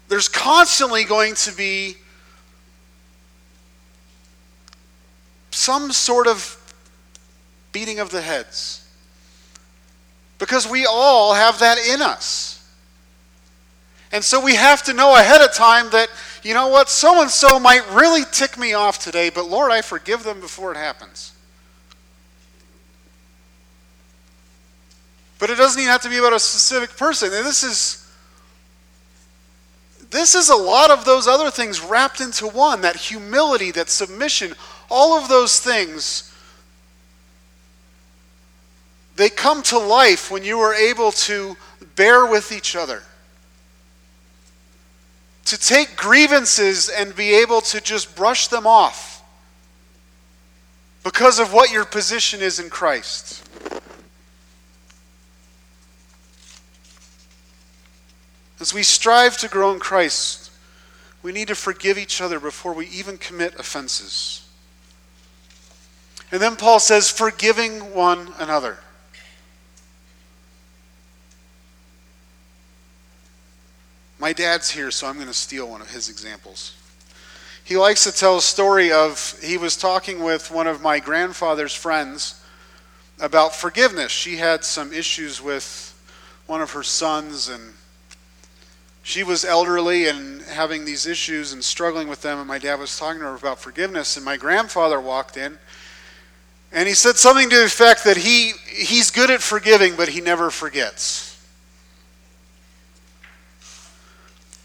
there's 0.08 0.28
constantly 0.28 1.02
going 1.02 1.34
to 1.34 1.52
be 1.56 1.96
some 5.50 5.90
sort 5.90 6.28
of 6.28 6.54
beating 7.72 7.98
of 7.98 8.10
the 8.10 8.20
heads. 8.20 8.88
Because 10.38 10.68
we 10.68 10.86
all 10.86 11.34
have 11.34 11.58
that 11.58 11.78
in 11.78 12.00
us. 12.00 12.57
And 14.12 14.24
so 14.24 14.42
we 14.42 14.54
have 14.54 14.82
to 14.84 14.94
know 14.94 15.16
ahead 15.16 15.40
of 15.40 15.52
time 15.54 15.90
that, 15.90 16.08
you 16.42 16.54
know 16.54 16.68
what, 16.68 16.88
so 16.88 17.20
and 17.20 17.30
so 17.30 17.60
might 17.60 17.86
really 17.92 18.22
tick 18.32 18.56
me 18.56 18.72
off 18.72 18.98
today, 18.98 19.30
but 19.30 19.48
Lord, 19.48 19.70
I 19.70 19.82
forgive 19.82 20.24
them 20.24 20.40
before 20.40 20.72
it 20.72 20.76
happens. 20.76 21.32
But 25.38 25.50
it 25.50 25.56
doesn't 25.56 25.80
even 25.80 25.90
have 25.90 26.02
to 26.02 26.08
be 26.08 26.16
about 26.16 26.32
a 26.32 26.40
specific 26.40 26.96
person. 26.96 27.32
And 27.32 27.46
this 27.46 27.62
is 27.62 28.08
this 30.10 30.34
is 30.34 30.48
a 30.48 30.56
lot 30.56 30.90
of 30.90 31.04
those 31.04 31.26
other 31.26 31.50
things 31.50 31.82
wrapped 31.82 32.20
into 32.20 32.46
one 32.46 32.80
that 32.80 32.96
humility, 32.96 33.70
that 33.72 33.90
submission, 33.90 34.54
all 34.90 35.18
of 35.18 35.28
those 35.28 35.60
things. 35.60 36.34
They 39.16 39.28
come 39.28 39.62
to 39.64 39.78
life 39.78 40.30
when 40.30 40.44
you 40.44 40.60
are 40.60 40.74
able 40.74 41.12
to 41.12 41.56
bear 41.94 42.24
with 42.24 42.52
each 42.52 42.74
other. 42.74 43.02
To 45.48 45.58
take 45.58 45.96
grievances 45.96 46.90
and 46.90 47.16
be 47.16 47.34
able 47.36 47.62
to 47.62 47.80
just 47.80 48.14
brush 48.14 48.48
them 48.48 48.66
off 48.66 49.22
because 51.02 51.38
of 51.38 51.54
what 51.54 51.72
your 51.72 51.86
position 51.86 52.42
is 52.42 52.60
in 52.60 52.68
Christ. 52.68 53.42
As 58.60 58.74
we 58.74 58.82
strive 58.82 59.38
to 59.38 59.48
grow 59.48 59.72
in 59.72 59.78
Christ, 59.78 60.50
we 61.22 61.32
need 61.32 61.48
to 61.48 61.54
forgive 61.54 61.96
each 61.96 62.20
other 62.20 62.38
before 62.38 62.74
we 62.74 62.86
even 62.88 63.16
commit 63.16 63.58
offenses. 63.58 64.46
And 66.30 66.42
then 66.42 66.56
Paul 66.56 66.78
says, 66.78 67.10
forgiving 67.10 67.94
one 67.94 68.34
another. 68.38 68.80
My 74.18 74.32
dad's 74.32 74.70
here, 74.70 74.90
so 74.90 75.06
I'm 75.06 75.14
going 75.14 75.28
to 75.28 75.34
steal 75.34 75.68
one 75.68 75.80
of 75.80 75.90
his 75.90 76.08
examples. 76.08 76.74
He 77.64 77.76
likes 77.76 78.04
to 78.04 78.12
tell 78.12 78.38
a 78.38 78.42
story 78.42 78.90
of 78.90 79.38
he 79.42 79.58
was 79.58 79.76
talking 79.76 80.22
with 80.22 80.50
one 80.50 80.66
of 80.66 80.82
my 80.82 81.00
grandfather's 81.00 81.74
friends 81.74 82.42
about 83.20 83.54
forgiveness. 83.54 84.10
She 84.10 84.36
had 84.36 84.64
some 84.64 84.92
issues 84.92 85.40
with 85.42 85.84
one 86.46 86.62
of 86.62 86.72
her 86.72 86.82
sons 86.82 87.48
and 87.48 87.74
she 89.08 89.22
was 89.22 89.44
elderly 89.44 90.06
and 90.06 90.42
having 90.42 90.84
these 90.84 91.06
issues 91.06 91.54
and 91.54 91.64
struggling 91.64 92.08
with 92.08 92.20
them, 92.20 92.40
and 92.40 92.46
my 92.46 92.58
dad 92.58 92.78
was 92.78 92.98
talking 92.98 93.20
to 93.20 93.26
her 93.26 93.36
about 93.36 93.58
forgiveness. 93.58 94.16
And 94.16 94.24
my 94.24 94.36
grandfather 94.36 95.00
walked 95.00 95.38
in, 95.38 95.58
and 96.72 96.86
he 96.86 96.92
said 96.92 97.16
something 97.16 97.48
to 97.48 97.56
the 97.56 97.64
effect 97.64 98.04
that 98.04 98.18
he, 98.18 98.52
he's 98.66 99.10
good 99.10 99.30
at 99.30 99.40
forgiving, 99.40 99.96
but 99.96 100.10
he 100.10 100.20
never 100.20 100.50
forgets. 100.50 101.27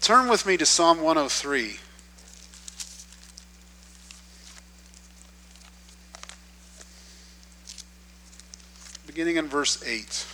Turn 0.04 0.28
with 0.28 0.44
me 0.44 0.58
to 0.58 0.66
Psalm 0.66 1.00
103. 1.00 1.78
Beginning 9.06 9.36
in 9.36 9.48
verse 9.48 9.82
8. 9.82 10.26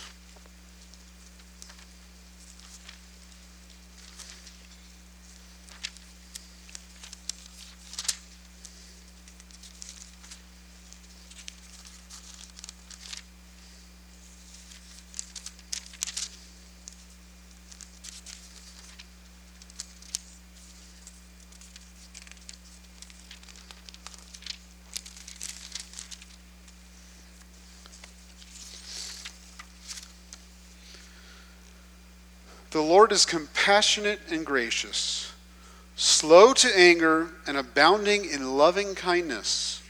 The 32.71 32.81
Lord 32.81 33.11
is 33.11 33.25
compassionate 33.25 34.21
and 34.29 34.45
gracious, 34.45 35.33
slow 35.97 36.53
to 36.53 36.77
anger, 36.77 37.29
and 37.45 37.57
abounding 37.57 38.25
in 38.25 38.57
loving 38.57 38.95
kindness. 38.95 39.83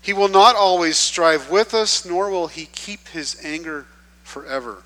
He 0.00 0.12
will 0.12 0.28
not 0.28 0.54
always 0.56 0.98
strive 0.98 1.50
with 1.50 1.74
us, 1.74 2.04
nor 2.04 2.30
will 2.30 2.48
he 2.48 2.66
keep 2.66 3.08
his 3.08 3.36
anger 3.42 3.86
forever. 4.22 4.82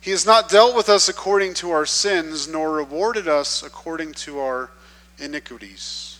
He 0.00 0.10
has 0.10 0.26
not 0.26 0.50
dealt 0.50 0.76
with 0.76 0.88
us 0.88 1.08
according 1.08 1.54
to 1.54 1.70
our 1.70 1.86
sins, 1.86 2.46
nor 2.46 2.72
rewarded 2.72 3.26
us 3.26 3.62
according 3.62 4.12
to 4.14 4.40
our 4.40 4.70
iniquities. 5.18 6.18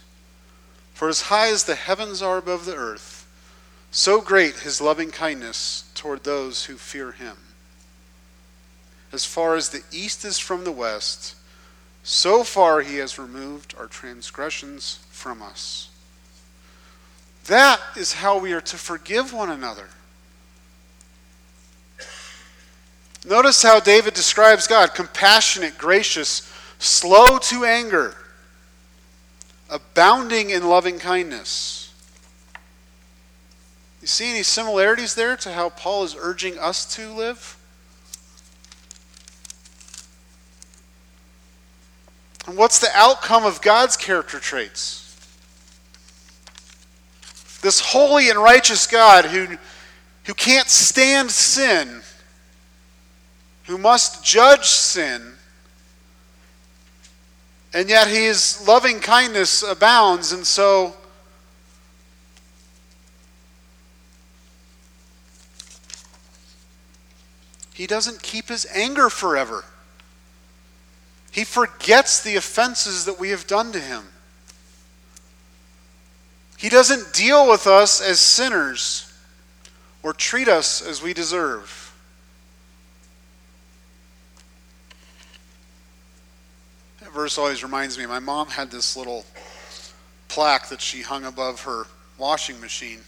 For 0.94 1.08
as 1.08 1.22
high 1.22 1.48
as 1.48 1.64
the 1.64 1.74
heavens 1.74 2.22
are 2.22 2.38
above 2.38 2.64
the 2.64 2.76
earth, 2.76 3.26
So 3.90 4.20
great 4.20 4.56
his 4.56 4.80
loving 4.80 5.12
kindness 5.12 5.84
toward 5.94 6.24
those 6.24 6.64
who 6.64 6.76
fear 6.76 7.12
him. 7.12 7.36
As 9.14 9.24
far 9.24 9.54
as 9.54 9.68
the 9.68 9.84
east 9.92 10.24
is 10.24 10.40
from 10.40 10.64
the 10.64 10.72
west, 10.72 11.36
so 12.02 12.42
far 12.42 12.80
he 12.80 12.96
has 12.96 13.16
removed 13.16 13.72
our 13.78 13.86
transgressions 13.86 14.98
from 15.08 15.40
us. 15.40 15.88
That 17.46 17.80
is 17.96 18.14
how 18.14 18.40
we 18.40 18.52
are 18.52 18.60
to 18.62 18.76
forgive 18.76 19.32
one 19.32 19.50
another. 19.50 19.86
Notice 23.24 23.62
how 23.62 23.78
David 23.78 24.14
describes 24.14 24.66
God 24.66 24.94
compassionate, 24.94 25.78
gracious, 25.78 26.52
slow 26.80 27.38
to 27.38 27.64
anger, 27.64 28.16
abounding 29.70 30.50
in 30.50 30.68
loving 30.68 30.98
kindness. 30.98 31.94
You 34.00 34.08
see 34.08 34.30
any 34.30 34.42
similarities 34.42 35.14
there 35.14 35.36
to 35.36 35.52
how 35.52 35.68
Paul 35.68 36.02
is 36.02 36.16
urging 36.18 36.58
us 36.58 36.84
to 36.96 37.12
live? 37.12 37.56
And 42.46 42.56
what's 42.56 42.78
the 42.78 42.90
outcome 42.94 43.44
of 43.44 43.60
God's 43.62 43.96
character 43.96 44.38
traits? 44.38 45.00
This 47.62 47.80
holy 47.80 48.28
and 48.28 48.38
righteous 48.38 48.86
God 48.86 49.24
who, 49.24 49.56
who 50.24 50.34
can't 50.34 50.68
stand 50.68 51.30
sin 51.30 52.02
who 53.64 53.78
must 53.78 54.22
judge 54.24 54.66
sin, 54.66 55.22
and 57.72 57.88
yet 57.88 58.06
his 58.06 58.66
loving 58.66 59.00
kindness 59.00 59.62
abounds, 59.62 60.32
and 60.32 60.46
so 60.46 60.94
he 67.72 67.86
doesn't 67.86 68.22
keep 68.22 68.48
his 68.48 68.66
anger 68.72 69.08
forever. 69.08 69.64
He 71.34 71.42
forgets 71.42 72.20
the 72.22 72.36
offenses 72.36 73.06
that 73.06 73.18
we 73.18 73.30
have 73.30 73.48
done 73.48 73.72
to 73.72 73.80
him. 73.80 74.04
He 76.56 76.68
doesn't 76.68 77.12
deal 77.12 77.50
with 77.50 77.66
us 77.66 78.00
as 78.00 78.20
sinners 78.20 79.12
or 80.04 80.12
treat 80.12 80.46
us 80.46 80.80
as 80.80 81.02
we 81.02 81.12
deserve. 81.12 81.92
That 87.00 87.10
verse 87.10 87.36
always 87.36 87.64
reminds 87.64 87.98
me 87.98 88.06
my 88.06 88.20
mom 88.20 88.50
had 88.50 88.70
this 88.70 88.96
little 88.96 89.26
plaque 90.28 90.68
that 90.68 90.80
she 90.80 91.02
hung 91.02 91.24
above 91.24 91.62
her 91.62 91.88
washing 92.16 92.60
machine. 92.60 93.00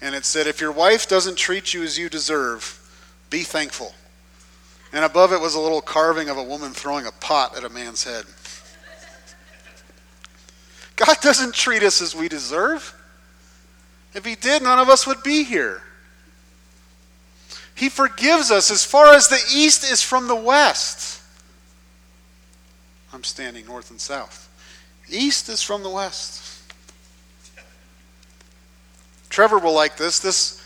And 0.00 0.14
it 0.14 0.24
said, 0.24 0.46
If 0.46 0.58
your 0.58 0.72
wife 0.72 1.06
doesn't 1.06 1.36
treat 1.36 1.74
you 1.74 1.82
as 1.82 1.98
you 1.98 2.08
deserve, 2.08 2.78
be 3.28 3.42
thankful. 3.42 3.94
And 4.92 5.04
above 5.04 5.32
it 5.32 5.40
was 5.40 5.54
a 5.54 5.60
little 5.60 5.80
carving 5.80 6.28
of 6.28 6.36
a 6.36 6.42
woman 6.42 6.72
throwing 6.72 7.06
a 7.06 7.12
pot 7.12 7.56
at 7.56 7.64
a 7.64 7.68
man's 7.68 8.04
head. 8.04 8.24
God 10.96 11.16
doesn't 11.22 11.54
treat 11.54 11.82
us 11.82 12.02
as 12.02 12.14
we 12.14 12.28
deserve. 12.28 12.94
If 14.14 14.24
He 14.24 14.34
did, 14.34 14.62
none 14.62 14.78
of 14.78 14.88
us 14.88 15.06
would 15.06 15.22
be 15.22 15.44
here. 15.44 15.82
He 17.74 17.88
forgives 17.88 18.50
us 18.50 18.70
as 18.70 18.84
far 18.84 19.14
as 19.14 19.28
the 19.28 19.40
east 19.54 19.90
is 19.90 20.02
from 20.02 20.28
the 20.28 20.36
west. 20.36 21.22
I'm 23.12 23.24
standing 23.24 23.66
north 23.66 23.90
and 23.90 24.00
south. 24.00 24.48
East 25.08 25.48
is 25.48 25.62
from 25.62 25.82
the 25.82 25.90
west. 25.90 26.62
Trevor 29.30 29.58
will 29.58 29.72
like 29.72 29.96
this. 29.96 30.18
This 30.18 30.62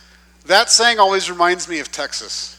that 0.47 0.71
saying 0.71 0.99
always 0.99 1.31
reminds 1.31 1.69
me 1.69 1.79
of 1.79 1.91
Texas. 1.91 2.56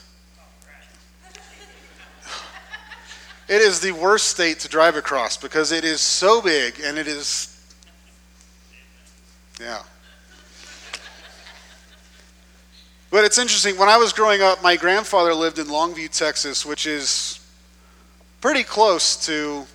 It 3.48 3.62
is 3.62 3.80
the 3.80 3.94
worst 3.94 4.28
state 4.28 4.60
to 4.60 4.68
drive 4.68 4.96
across 4.96 5.38
because 5.38 5.72
it 5.72 5.86
is 5.86 6.02
so 6.02 6.42
big 6.42 6.82
and 6.84 6.98
it 6.98 7.08
is 7.08 7.54
yeah. 9.60 9.82
But 13.10 13.24
it's 13.24 13.38
interesting. 13.38 13.78
When 13.78 13.90
I 13.90 13.98
was 13.98 14.14
growing 14.14 14.42
up, 14.42 14.62
my 14.62 14.76
grandfather 14.76 15.34
lived 15.34 15.60
in 15.60 15.68
Longview, 15.68 16.16
Texas, 16.16 16.66
which 16.66 16.86
is 16.86 17.40
pretty 18.42 18.64
close 18.64 19.26
to 19.26 19.66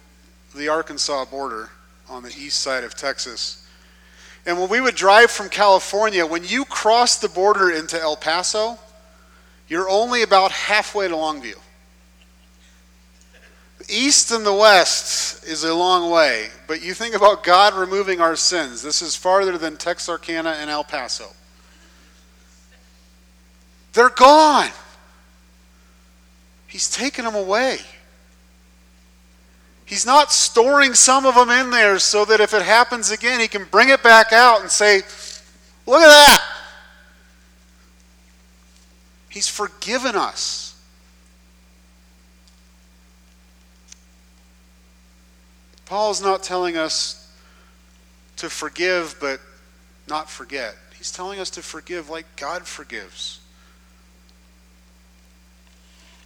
the 0.54 0.68
Arkansas 0.68 1.24
border 1.24 1.70
on 2.08 2.22
the 2.22 2.28
east 2.28 2.60
side 2.60 2.84
of 2.84 2.94
Texas. 2.94 3.66
And 4.44 4.60
when 4.60 4.68
we 4.68 4.80
would 4.80 4.94
drive 4.94 5.30
from 5.30 5.48
California, 5.48 6.26
when 6.26 6.44
you 6.44 6.64
cross 6.66 7.16
the 7.16 7.28
border 7.28 7.70
into 7.70 8.00
El 8.00 8.16
Paso, 8.16 8.78
you're 9.66 9.88
only 9.88 10.22
about 10.22 10.52
halfway 10.52 11.08
to 11.08 11.14
Longview. 11.14 11.56
East 13.92 14.30
and 14.30 14.44
the 14.44 14.54
west 14.54 15.44
is 15.44 15.64
a 15.64 15.74
long 15.74 16.10
way, 16.10 16.48
but 16.66 16.82
you 16.82 16.94
think 16.94 17.14
about 17.14 17.44
God 17.44 17.74
removing 17.74 18.20
our 18.20 18.36
sins. 18.36 18.82
This 18.82 19.02
is 19.02 19.14
farther 19.14 19.58
than 19.58 19.76
Texarkana 19.76 20.56
and 20.58 20.70
El 20.70 20.82
Paso. 20.82 21.28
They're 23.92 24.08
gone. 24.08 24.70
He's 26.66 26.90
taken 26.90 27.26
them 27.26 27.34
away. 27.34 27.78
He's 29.84 30.06
not 30.06 30.32
storing 30.32 30.94
some 30.94 31.26
of 31.26 31.34
them 31.34 31.50
in 31.50 31.70
there 31.70 31.98
so 31.98 32.24
that 32.24 32.40
if 32.40 32.54
it 32.54 32.62
happens 32.62 33.10
again, 33.10 33.40
he 33.40 33.48
can 33.48 33.66
bring 33.70 33.90
it 33.90 34.02
back 34.02 34.32
out 34.32 34.62
and 34.62 34.70
say, 34.70 35.02
Look 35.86 36.00
at 36.00 36.06
that. 36.06 36.42
He's 39.28 39.48
forgiven 39.48 40.14
us. 40.14 40.71
Paul's 45.92 46.22
not 46.22 46.42
telling 46.42 46.78
us 46.78 47.30
to 48.36 48.48
forgive 48.48 49.14
but 49.20 49.40
not 50.08 50.30
forget. 50.30 50.74
He's 50.96 51.12
telling 51.12 51.38
us 51.38 51.50
to 51.50 51.62
forgive 51.62 52.08
like 52.08 52.24
God 52.36 52.66
forgives. 52.66 53.40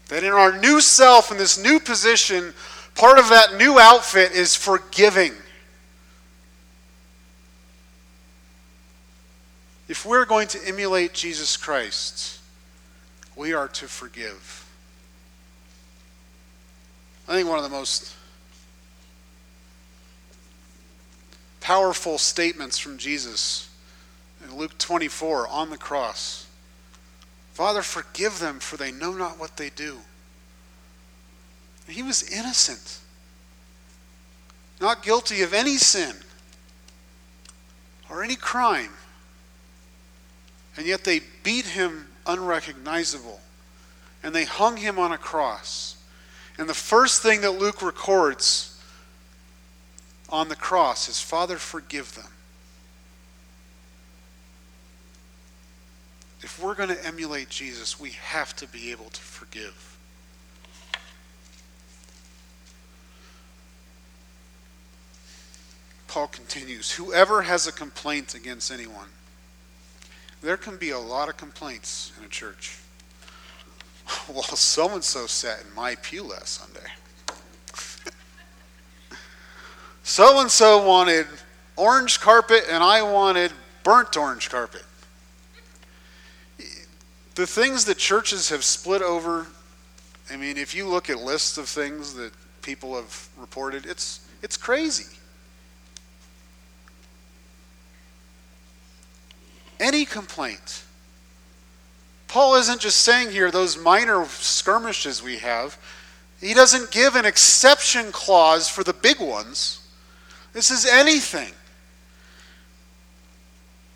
That 0.09 0.23
in 0.23 0.33
our 0.33 0.57
new 0.57 0.81
self, 0.81 1.33
in 1.33 1.37
this 1.37 1.59
new 1.59 1.81
position, 1.81 2.55
Part 2.97 3.19
of 3.19 3.29
that 3.29 3.57
new 3.57 3.79
outfit 3.79 4.33
is 4.33 4.57
forgiving. 4.57 5.35
If 9.87 10.07
we're 10.07 10.25
going 10.25 10.49
to 10.49 10.67
emulate 10.67 11.13
Jesus 11.13 11.59
Christ, 11.59 12.41
we 13.37 13.53
are 13.53 13.69
to 13.69 13.87
forgive. 13.87 14.67
I 17.29 17.35
think 17.35 17.49
one 17.51 17.59
of 17.59 17.65
the 17.65 17.71
most 17.71 18.15
powerful 21.67 22.17
statements 22.17 22.79
from 22.79 22.97
Jesus 22.97 23.69
in 24.45 24.57
Luke 24.57 24.79
24 24.79 25.49
on 25.49 25.69
the 25.69 25.77
cross 25.77 26.47
Father, 27.55 27.83
forgive 27.83 28.39
them, 28.39 28.61
for 28.61 28.77
they 28.77 28.93
know 28.93 29.13
not 29.13 29.41
what 29.41 29.57
they 29.57 29.71
do. 29.71 29.97
He 31.89 32.03
was 32.03 32.23
innocent, 32.31 32.99
not 34.79 35.03
guilty 35.03 35.41
of 35.41 35.55
any 35.55 35.79
sin 35.79 36.15
or 38.11 38.23
any 38.23 38.37
crime. 38.37 38.93
And 40.77 40.87
yet 40.87 41.03
they 41.03 41.23
beat 41.43 41.65
him 41.65 42.09
unrecognizable. 42.27 43.41
And 44.23 44.35
they 44.35 44.45
hung 44.45 44.77
him 44.77 44.99
on 44.99 45.13
a 45.13 45.19
cross. 45.19 45.97
And 46.59 46.69
the 46.69 46.75
first 46.75 47.23
thing 47.23 47.41
that 47.41 47.53
Luke 47.53 47.81
records 47.81 48.76
on 50.29 50.49
the 50.49 50.57
cross 50.57 51.09
is 51.09 51.21
Father, 51.21 51.57
forgive 51.57 52.15
them. 52.15 52.33
If 56.43 56.62
we're 56.62 56.75
going 56.75 56.91
to 56.91 57.07
emulate 57.07 57.49
Jesus, 57.49 57.99
we 57.99 58.11
have 58.11 58.55
to 58.57 58.67
be 58.69 58.91
able 58.91 59.11
to 59.11 59.21
forgive. 59.21 59.97
Paul 66.09 66.29
continues 66.29 66.93
Whoever 66.93 67.43
has 67.43 67.67
a 67.67 67.73
complaint 67.73 68.35
against 68.35 68.71
anyone, 68.71 69.09
there 70.41 70.57
can 70.57 70.77
be 70.77 70.91
a 70.91 70.99
lot 70.99 71.29
of 71.29 71.37
complaints 71.37 72.12
in 72.19 72.25
a 72.25 72.29
church. 72.29 72.79
Well, 74.29 74.43
so 74.43 74.89
and 74.91 75.03
so 75.03 75.27
sat 75.27 75.62
in 75.62 75.75
my 75.75 75.97
pew 75.97 76.23
last 76.23 76.61
Sunday. 76.61 76.91
So 80.09 80.40
and 80.40 80.49
so 80.49 80.87
wanted 80.87 81.27
orange 81.75 82.21
carpet, 82.21 82.62
and 82.71 82.83
I 82.83 83.03
wanted 83.03 83.51
burnt 83.83 84.16
orange 84.16 84.49
carpet. 84.49 84.85
The 87.35 87.47
things 87.47 87.85
that 87.87 87.99
churches 87.99 88.49
have 88.49 88.64
split 88.64 89.03
over, 89.03 89.49
I 90.31 90.37
mean, 90.37 90.57
if 90.57 90.75
you 90.75 90.87
look 90.87 91.11
at 91.11 91.19
lists 91.19 91.59
of 91.59 91.69
things 91.69 92.14
that 92.14 92.31
people 92.62 92.95
have 92.95 93.29
reported, 93.37 93.85
it's, 93.85 94.27
it's 94.42 94.57
crazy. 94.57 95.16
any 99.81 100.05
complaint. 100.05 100.85
Paul 102.29 102.57
isn't 102.57 102.81
just 102.81 102.99
saying 103.03 103.31
here 103.31 103.51
those 103.51 103.77
minor 103.77 104.25
skirmishes 104.27 105.23
we 105.23 105.38
have. 105.38 105.79
He 106.40 106.55
doesn't 106.55 106.90
give 106.90 107.16
an 107.16 107.25
exception 107.25 108.12
clause 108.12 108.69
for 108.69 108.85
the 108.85 108.92
big 108.92 109.21
ones. 109.21 109.86
This 110.57 110.71
is 110.71 110.87
anything. 110.87 111.53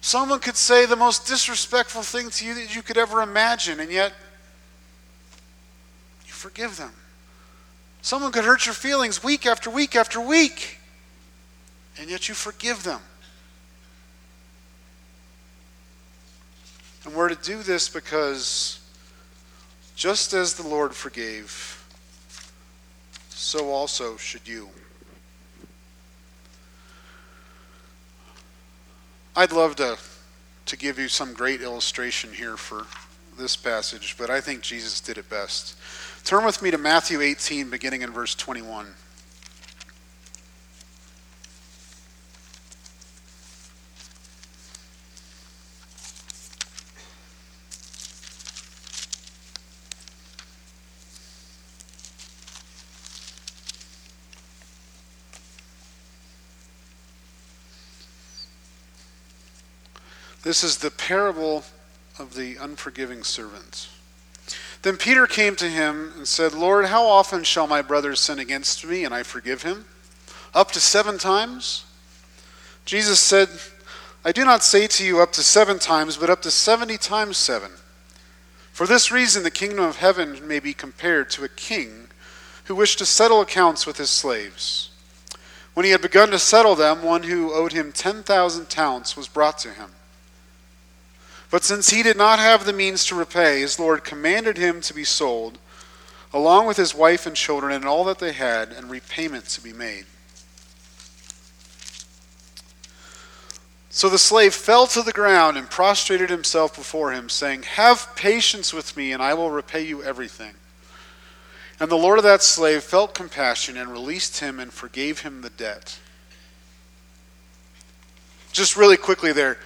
Someone 0.03 0.41
could 0.41 0.59
say 0.59 0.85
the 0.85 0.95
most 0.95 1.27
disrespectful 1.27 2.03
thing 2.03 2.29
to 2.29 2.45
you 2.45 2.53
that 2.53 2.77
you 2.77 2.83
could 2.83 2.99
ever 2.99 3.23
imagine, 3.23 3.81
and 3.81 3.91
yet 3.91 4.13
you 6.27 6.33
forgive 6.35 6.77
them. 6.77 6.93
Someone 8.03 8.31
could 8.31 8.45
hurt 8.45 8.67
your 8.67 8.75
feelings 8.75 9.25
week 9.25 9.47
after 9.47 9.71
week 9.71 9.97
after 9.97 10.21
week, 10.21 10.81
and 11.99 12.11
yet 12.11 12.29
you 12.29 12.35
forgive 12.35 12.83
them. 12.83 13.01
And 17.07 17.15
we're 17.15 17.31
to 17.31 17.37
do 17.37 17.63
this 17.63 17.89
because 17.89 18.81
just 19.97 20.35
as 20.35 20.53
the 20.53 20.69
Lord 20.69 20.95
forgave, 20.95 21.83
so 23.31 23.71
also 23.71 24.19
should 24.19 24.47
you. 24.47 24.69
I'd 29.41 29.53
love 29.53 29.77
to, 29.77 29.97
to 30.67 30.77
give 30.77 30.99
you 30.99 31.09
some 31.09 31.33
great 31.33 31.63
illustration 31.63 32.31
here 32.31 32.59
for 32.59 32.85
this 33.39 33.57
passage, 33.57 34.17
but 34.19 34.29
I 34.29 34.39
think 34.39 34.61
Jesus 34.61 35.01
did 35.01 35.17
it 35.17 35.31
best. 35.31 35.79
Turn 36.27 36.45
with 36.45 36.61
me 36.61 36.71
to 36.71 36.77
Matthew 36.77 37.23
18, 37.23 37.71
beginning 37.71 38.03
in 38.03 38.11
verse 38.11 38.35
21. 38.35 38.89
This 60.43 60.65
is 60.65 60.79
the 60.79 60.91
parable 60.91 61.65
of 62.19 62.35
the 62.35 62.57
unforgiving 62.57 63.23
servant. 63.23 63.89
Then 64.83 64.97
Peter 64.97 65.27
came 65.27 65.57
to 65.57 65.69
him 65.69 66.13
and 66.17 66.27
said, 66.27 66.55
Lord, 66.55 66.87
how 66.87 67.05
often 67.05 67.45
shall 67.45 67.67
my 67.67 67.83
brother 67.83 68.15
sin 68.15 68.39
against 68.39 68.85
me 68.87 69.05
and 69.05 69.15
I 69.15 69.23
forgive 69.23 69.63
him? 69.63 69.85
Up 70.55 70.71
to 70.73 70.81
seven 70.81 71.19
times? 71.19 71.85
Jesus 72.87 73.21
said, 73.21 73.49
I 74.25 74.33
do 74.33 74.45
not 74.45 74.63
say 74.63 74.87
to 74.87 75.05
you 75.05 75.21
up 75.21 75.33
to 75.33 75.43
seven 75.43 75.79
times, 75.79 76.17
but 76.17 76.31
up 76.31 76.43
to 76.43 76.51
seventy 76.51 76.97
times 76.97 77.37
seven. 77.37 77.73
For 78.73 78.87
this 78.87 79.11
reason, 79.11 79.43
the 79.43 79.51
kingdom 79.51 79.85
of 79.85 79.97
heaven 79.97 80.47
may 80.47 80.59
be 80.59 80.73
compared 80.73 81.31
to 81.31 81.45
a 81.45 81.49
king 81.49 82.09
who 82.65 82.75
wished 82.75 82.99
to 82.99 83.07
settle 83.07 83.41
accounts 83.41 83.87
with 83.87 83.99
his 83.99 84.11
slaves. 84.11 84.91
When 85.75 85.85
he 85.85 85.93
had 85.93 86.03
begun 86.03 86.31
to 86.31 86.39
settle 86.39 86.75
them, 86.75 87.03
one 87.03 87.25
who 87.25 87.53
owed 87.53 87.73
him 87.73 87.93
10,000 87.93 88.69
talents 88.69 89.17
was 89.17 89.29
brought 89.29 89.59
to 89.59 89.71
him. 89.71 89.91
But 91.51 91.65
since 91.65 91.91
he 91.91 92.03
did 92.03 92.17
not 92.17 92.39
have 92.39 92.65
the 92.65 92.73
means 92.73 93.05
to 93.07 93.17
repay, 93.17 93.61
his 93.61 93.79
Lord 93.79 94.05
commanded 94.05 94.57
him 94.57 94.81
to 94.83 94.95
be 94.95 95.05
sold, 95.05 95.59
along 96.33 96.67
with 96.67 96.77
his 96.77 96.95
wife 96.95 97.27
and 97.27 97.35
children 97.35 97.73
and 97.73 97.85
all 97.85 98.05
that 98.05 98.21
they 98.21 98.33
had, 98.33 98.71
and 98.71 98.89
repayment 98.89 99.47
to 99.47 99.61
be 99.61 99.73
made. 99.73 100.07
So 103.93 104.09
the 104.09 104.19
slave 104.19 104.55
fell 104.55 104.87
to 104.87 105.03
the 105.03 105.13
ground 105.13 105.59
and 105.59 105.69
prostrated 105.69 106.31
himself 106.31 106.77
before 106.77 107.13
him, 107.13 107.29
saying, 107.29 107.65
Have 107.65 108.15
patience 108.15 108.73
with 108.73 108.97
me, 108.97 109.11
and 109.11 109.21
I 109.21 109.35
will 109.35 109.51
repay 109.51 109.83
you 109.83 110.05
everything. 110.05 110.55
And 111.81 111.91
the 111.91 111.97
Lord 111.97 112.19
of 112.19 112.25
that 112.25 112.45
slave 112.45 112.85
felt 112.85 113.15
compassion 113.15 113.77
and 113.77 113.91
released 113.91 114.39
him 114.39 114.61
and 114.61 114.73
forgave 114.73 115.21
him 115.21 115.41
the 115.41 115.51
debt. 115.51 115.99
Just 118.53 118.77
really 118.77 118.97
quickly 118.97 119.33
there 119.33 119.59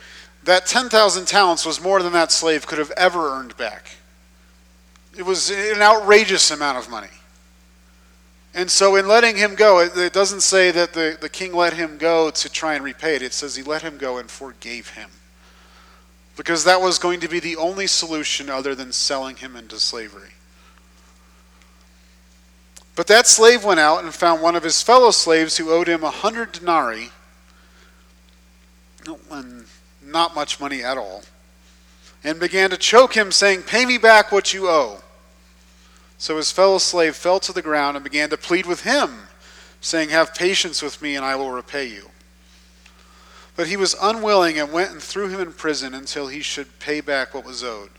that 0.45 0.67
10,000 0.67 1.27
talents 1.27 1.65
was 1.65 1.81
more 1.81 2.03
than 2.03 2.13
that 2.13 2.31
slave 2.31 2.67
could 2.67 2.79
have 2.79 2.91
ever 2.93 3.31
earned 3.31 3.57
back. 3.57 3.89
It 5.17 5.25
was 5.25 5.51
an 5.51 5.81
outrageous 5.81 6.51
amount 6.51 6.79
of 6.79 6.91
money. 6.91 7.09
And 8.53 8.71
so, 8.71 8.95
in 8.95 9.09
letting 9.09 9.37
him 9.37 9.57
go, 9.57 9.81
it, 9.81 9.97
it, 9.97 10.13
doesn't 10.13 10.43
say 10.43 10.71
that 10.71 10.93
the, 10.93 11.19
the 11.21 11.29
king 11.29 11.53
let 11.53 11.73
him 11.73 11.99
go 11.99 12.31
to 12.31 12.49
try 12.49 12.75
and 12.75 12.85
repay 12.85 13.17
it. 13.17 13.23
It 13.23 13.33
says 13.33 13.57
he 13.57 13.65
let 13.65 13.83
him 13.83 13.99
go 13.99 14.19
and 14.19 14.31
forgave 14.31 14.91
him. 14.91 15.11
Because 16.37 16.63
that 16.65 16.81
was 16.81 16.99
going 16.99 17.19
to 17.21 17.29
be 17.29 17.41
the 17.41 17.57
only 17.57 17.89
solution 17.89 18.49
other 18.49 18.75
than 18.75 18.93
selling 18.93 19.37
him 19.37 19.57
into 19.57 19.81
slavery. 19.81 20.31
But 22.97 23.09
that 23.09 23.27
slave 23.27 23.65
went 23.65 23.81
out 23.81 24.05
and 24.05 24.15
found 24.15 24.41
one 24.41 24.55
of 24.55 24.63
his 24.63 24.83
fellow 24.83 25.11
slaves 25.11 25.57
who 25.57 25.71
owed 25.71 25.89
him 25.89 26.05
a 26.05 26.11
hundred 26.11 26.53
denarii. 26.53 27.11
And 29.31 29.64
not 30.15 30.35
much 30.35 30.59
money 30.59 30.83
at 30.83 30.97
all, 30.97 31.23
and 32.23 32.41
began 32.41 32.71
to 32.71 32.79
choke 32.79 33.15
him, 33.15 33.31
saying, 33.31 33.65
Pay 33.65 33.85
me 33.85 33.99
back 33.99 34.33
what 34.33 34.55
you 34.55 34.69
owe. 34.69 35.03
So 36.17 36.39
his 36.39 36.51
fellow 36.51 36.79
slave 36.79 37.17
fell 37.17 37.41
to 37.41 37.53
the 37.53 37.61
ground 37.61 37.99
and 37.99 38.05
began 38.05 38.31
to 38.31 38.39
plead 38.39 38.65
with 38.65 38.85
him, 38.85 39.29
saying, 39.83 40.09
Have 40.09 40.35
patience 40.35 40.81
with 40.81 41.03
me, 41.03 41.17
and 41.17 41.25
I 41.25 41.37
will 41.37 41.51
repay 41.51 41.87
you. 41.87 42.09
But 43.57 43.67
he 43.67 43.77
was 43.77 43.95
unwilling 44.01 44.59
and 44.59 44.73
went 44.73 44.93
and 44.93 45.03
threw 45.03 45.29
him 45.29 45.41
in 45.41 45.53
prison 45.53 45.93
until 45.93 46.29
he 46.29 46.41
should 46.41 46.79
pay 46.79 47.01
back 47.01 47.35
what 47.35 47.45
was 47.45 47.63
owed. 47.63 47.91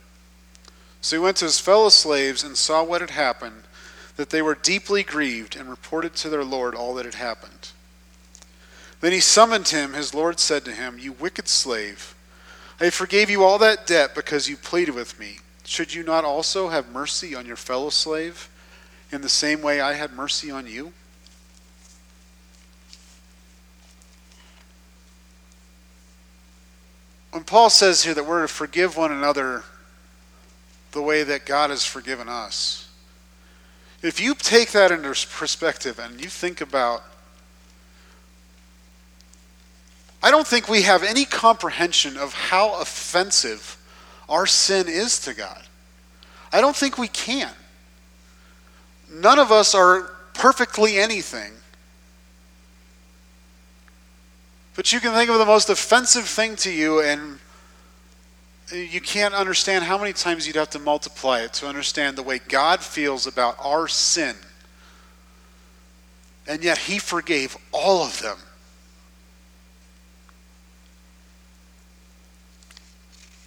So 1.00 1.16
he 1.16 1.22
went 1.22 1.36
to 1.38 1.44
his 1.44 1.60
fellow 1.60 1.88
slaves 1.88 2.42
and 2.42 2.56
saw 2.56 2.82
what 2.82 3.00
had 3.00 3.10
happened, 3.10 3.62
that 4.16 4.30
they 4.30 4.42
were 4.42 4.54
deeply 4.56 5.02
grieved, 5.02 5.54
and 5.54 5.70
reported 5.70 6.16
to 6.16 6.28
their 6.28 6.44
Lord 6.44 6.74
all 6.74 6.94
that 6.94 7.04
had 7.04 7.14
happened. 7.14 7.70
Then 9.00 9.12
he 9.12 9.20
summoned 9.20 9.68
him. 9.68 9.92
His 9.92 10.14
Lord 10.14 10.40
said 10.40 10.64
to 10.64 10.72
him, 10.72 10.98
You 10.98 11.12
wicked 11.12 11.48
slave, 11.48 12.14
I 12.80 12.90
forgave 12.90 13.30
you 13.30 13.42
all 13.42 13.58
that 13.58 13.86
debt 13.86 14.14
because 14.14 14.48
you 14.48 14.56
pleaded 14.56 14.94
with 14.94 15.18
me. 15.18 15.38
Should 15.64 15.94
you 15.94 16.02
not 16.02 16.24
also 16.24 16.68
have 16.68 16.90
mercy 16.90 17.34
on 17.34 17.46
your 17.46 17.56
fellow 17.56 17.90
slave 17.90 18.48
in 19.10 19.20
the 19.20 19.28
same 19.28 19.62
way 19.62 19.80
I 19.80 19.94
had 19.94 20.12
mercy 20.12 20.50
on 20.50 20.66
you? 20.66 20.92
When 27.30 27.44
Paul 27.44 27.68
says 27.68 28.04
here 28.04 28.14
that 28.14 28.24
we're 28.24 28.42
to 28.42 28.48
forgive 28.48 28.96
one 28.96 29.12
another 29.12 29.64
the 30.92 31.02
way 31.02 31.22
that 31.22 31.44
God 31.44 31.68
has 31.70 31.84
forgiven 31.84 32.28
us, 32.28 32.88
if 34.02 34.20
you 34.20 34.34
take 34.34 34.70
that 34.72 34.90
into 34.92 35.08
perspective 35.28 35.98
and 35.98 36.20
you 36.20 36.28
think 36.28 36.60
about 36.60 37.02
I 40.22 40.30
don't 40.30 40.46
think 40.46 40.68
we 40.68 40.82
have 40.82 41.02
any 41.02 41.24
comprehension 41.24 42.16
of 42.16 42.32
how 42.32 42.80
offensive 42.80 43.76
our 44.28 44.46
sin 44.46 44.88
is 44.88 45.20
to 45.20 45.34
God. 45.34 45.62
I 46.52 46.60
don't 46.60 46.74
think 46.74 46.98
we 46.98 47.08
can. 47.08 47.52
None 49.10 49.38
of 49.38 49.52
us 49.52 49.74
are 49.74 50.12
perfectly 50.34 50.98
anything. 50.98 51.52
But 54.74 54.92
you 54.92 55.00
can 55.00 55.12
think 55.14 55.30
of 55.30 55.38
the 55.38 55.46
most 55.46 55.70
offensive 55.70 56.26
thing 56.26 56.56
to 56.56 56.70
you, 56.70 57.00
and 57.00 57.38
you 58.72 59.00
can't 59.00 59.32
understand 59.32 59.84
how 59.84 59.96
many 59.96 60.12
times 60.12 60.46
you'd 60.46 60.56
have 60.56 60.70
to 60.70 60.78
multiply 60.78 61.40
it 61.40 61.54
to 61.54 61.66
understand 61.66 62.16
the 62.16 62.22
way 62.22 62.40
God 62.40 62.80
feels 62.80 63.26
about 63.26 63.56
our 63.58 63.88
sin. 63.88 64.36
And 66.46 66.62
yet, 66.62 66.78
He 66.78 66.98
forgave 66.98 67.56
all 67.72 68.04
of 68.04 68.20
them. 68.20 68.38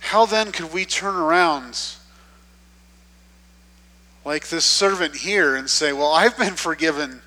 How 0.10 0.26
then 0.26 0.52
could 0.52 0.74
we 0.74 0.86
turn 0.86 1.16
around 1.16 1.80
like 4.26 4.50
this 4.50 4.66
servant 4.66 5.18
here 5.18 5.56
and 5.56 5.70
say, 5.70 5.94
Well, 5.94 6.12
I've 6.12 6.36
been 6.36 6.56
forgiven 6.56 7.22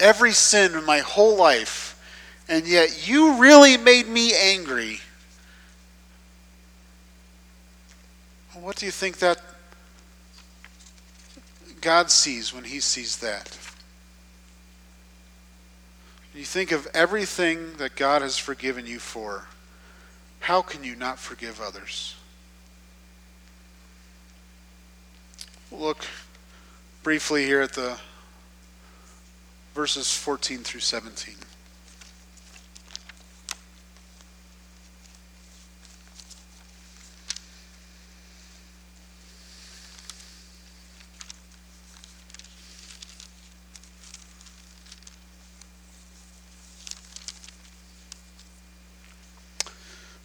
every 0.00 0.32
sin 0.32 0.72
in 0.72 0.86
my 0.86 1.00
whole 1.00 1.36
life, 1.36 2.00
and 2.48 2.66
yet 2.66 3.06
you 3.06 3.38
really 3.38 3.76
made 3.76 4.08
me 4.08 4.32
angry? 4.34 5.00
What 8.54 8.76
do 8.76 8.86
you 8.86 8.92
think 8.92 9.18
that 9.18 9.42
God 11.82 12.10
sees 12.10 12.54
when 12.54 12.64
He 12.64 12.80
sees 12.80 13.18
that? 13.18 13.58
You 16.34 16.46
think 16.46 16.72
of 16.72 16.88
everything 16.94 17.76
that 17.76 17.94
God 17.94 18.22
has 18.22 18.38
forgiven 18.38 18.86
you 18.86 18.98
for 18.98 19.48
how 20.44 20.60
can 20.60 20.84
you 20.84 20.94
not 20.94 21.18
forgive 21.18 21.58
others? 21.58 22.16
look 25.72 26.04
briefly 27.02 27.44
here 27.44 27.60
at 27.60 27.72
the 27.72 27.98
verses 29.74 30.16
14 30.16 30.58
through 30.58 30.80
17. 30.80 31.34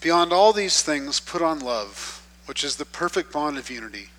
Beyond 0.02 0.32
all 0.32 0.54
these 0.54 0.82
things, 0.82 1.20
put 1.20 1.41
on 1.41 1.60
love, 1.60 2.26
which 2.45 2.64
is 2.64 2.78
the 2.78 2.86
perfect 2.86 3.34
bond 3.34 3.58
of 3.58 3.70
unity. 3.70 4.10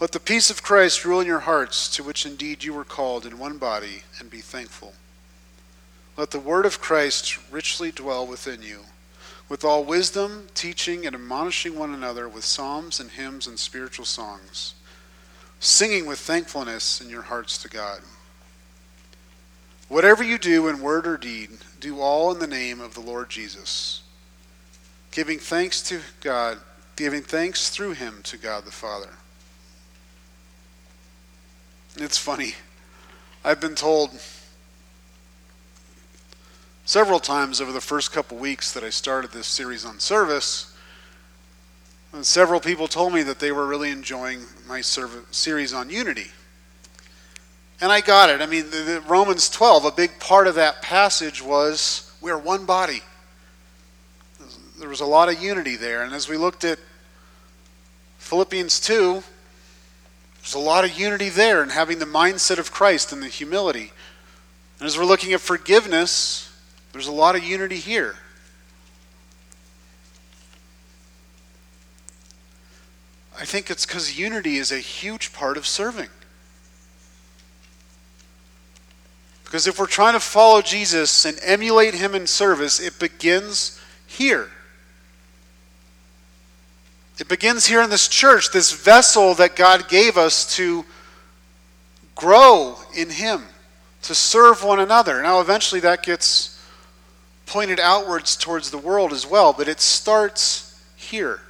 Let 0.00 0.10
the 0.10 0.18
peace 0.18 0.50
of 0.50 0.64
Christ 0.64 1.04
rule 1.04 1.20
in 1.20 1.28
your 1.28 1.40
hearts, 1.40 1.88
to 1.94 2.02
which 2.02 2.26
indeed 2.26 2.64
you 2.64 2.74
were 2.74 2.84
called 2.84 3.24
in 3.24 3.38
one 3.38 3.58
body, 3.58 4.02
and 4.18 4.28
be 4.28 4.40
thankful. 4.40 4.94
Let 6.16 6.32
the 6.32 6.40
word 6.40 6.66
of 6.66 6.80
Christ 6.80 7.38
richly 7.52 7.92
dwell 7.92 8.26
within 8.26 8.62
you, 8.62 8.80
with 9.48 9.64
all 9.64 9.84
wisdom, 9.84 10.48
teaching 10.54 11.06
and 11.06 11.14
admonishing 11.14 11.78
one 11.78 11.94
another 11.94 12.28
with 12.28 12.44
psalms 12.44 12.98
and 12.98 13.12
hymns 13.12 13.46
and 13.46 13.60
spiritual 13.60 14.04
songs, 14.04 14.74
singing 15.60 16.04
with 16.04 16.18
thankfulness 16.18 17.00
in 17.00 17.08
your 17.08 17.22
hearts 17.22 17.58
to 17.58 17.68
God. 17.68 18.00
Whatever 19.86 20.24
you 20.24 20.36
do 20.36 20.66
in 20.66 20.80
word 20.80 21.06
or 21.06 21.16
deed, 21.16 21.50
do 21.78 22.00
all 22.00 22.32
in 22.32 22.40
the 22.40 22.46
name 22.48 22.80
of 22.80 22.94
the 22.94 23.00
Lord 23.00 23.30
Jesus 23.30 24.03
giving 25.14 25.38
thanks 25.38 25.80
to 25.80 26.00
God, 26.20 26.58
giving 26.96 27.22
thanks 27.22 27.70
through 27.70 27.92
him 27.92 28.20
to 28.24 28.36
God 28.36 28.64
the 28.64 28.72
Father. 28.72 29.10
It's 31.96 32.18
funny. 32.18 32.54
I've 33.44 33.60
been 33.60 33.76
told 33.76 34.10
several 36.84 37.20
times 37.20 37.60
over 37.60 37.70
the 37.70 37.80
first 37.80 38.10
couple 38.10 38.36
weeks 38.38 38.72
that 38.72 38.82
I 38.82 38.90
started 38.90 39.30
this 39.30 39.46
series 39.46 39.84
on 39.84 40.00
service. 40.00 40.76
Several 42.22 42.58
people 42.58 42.88
told 42.88 43.12
me 43.12 43.22
that 43.22 43.38
they 43.38 43.52
were 43.52 43.66
really 43.66 43.90
enjoying 43.90 44.40
my 44.66 44.80
series 44.80 45.72
on 45.72 45.90
unity. 45.90 46.32
And 47.80 47.92
I 47.92 48.00
got 48.00 48.30
it. 48.30 48.40
I 48.40 48.46
mean, 48.46 48.70
the, 48.70 48.78
the 48.78 49.00
Romans 49.02 49.48
12, 49.48 49.84
a 49.84 49.92
big 49.92 50.18
part 50.18 50.48
of 50.48 50.56
that 50.56 50.82
passage 50.82 51.40
was 51.40 52.12
we 52.20 52.32
are 52.32 52.38
one 52.38 52.66
body 52.66 53.02
there 54.84 54.90
was 54.90 55.00
a 55.00 55.06
lot 55.06 55.30
of 55.30 55.42
unity 55.42 55.76
there. 55.76 56.02
And 56.02 56.12
as 56.12 56.28
we 56.28 56.36
looked 56.36 56.62
at 56.62 56.78
Philippians 58.18 58.80
2, 58.80 59.22
there's 60.42 60.52
a 60.52 60.58
lot 60.58 60.84
of 60.84 60.98
unity 60.98 61.30
there 61.30 61.62
in 61.62 61.70
having 61.70 62.00
the 62.00 62.04
mindset 62.04 62.58
of 62.58 62.70
Christ 62.70 63.10
and 63.10 63.22
the 63.22 63.28
humility. 63.28 63.92
And 64.78 64.86
as 64.86 64.98
we're 64.98 65.06
looking 65.06 65.32
at 65.32 65.40
forgiveness, 65.40 66.54
there's 66.92 67.06
a 67.06 67.12
lot 67.12 67.34
of 67.34 67.42
unity 67.42 67.78
here. 67.78 68.16
I 73.40 73.46
think 73.46 73.70
it's 73.70 73.86
because 73.86 74.18
unity 74.18 74.58
is 74.58 74.70
a 74.70 74.80
huge 74.80 75.32
part 75.32 75.56
of 75.56 75.66
serving. 75.66 76.10
Because 79.44 79.66
if 79.66 79.78
we're 79.78 79.86
trying 79.86 80.12
to 80.12 80.20
follow 80.20 80.60
Jesus 80.60 81.24
and 81.24 81.38
emulate 81.42 81.94
him 81.94 82.14
in 82.14 82.26
service, 82.26 82.80
it 82.80 82.98
begins 82.98 83.80
here. 84.06 84.50
It 87.18 87.28
begins 87.28 87.66
here 87.66 87.80
in 87.80 87.90
this 87.90 88.08
church, 88.08 88.50
this 88.50 88.72
vessel 88.72 89.34
that 89.34 89.54
God 89.54 89.88
gave 89.88 90.16
us 90.16 90.56
to 90.56 90.84
grow 92.14 92.76
in 92.94 93.10
Him, 93.10 93.44
to 94.02 94.14
serve 94.14 94.64
one 94.64 94.80
another. 94.80 95.22
Now, 95.22 95.40
eventually, 95.40 95.80
that 95.82 96.02
gets 96.02 96.60
pointed 97.46 97.78
outwards 97.78 98.36
towards 98.36 98.70
the 98.70 98.78
world 98.78 99.12
as 99.12 99.26
well, 99.26 99.52
but 99.52 99.68
it 99.68 99.80
starts 99.80 100.82
here. 100.96 101.40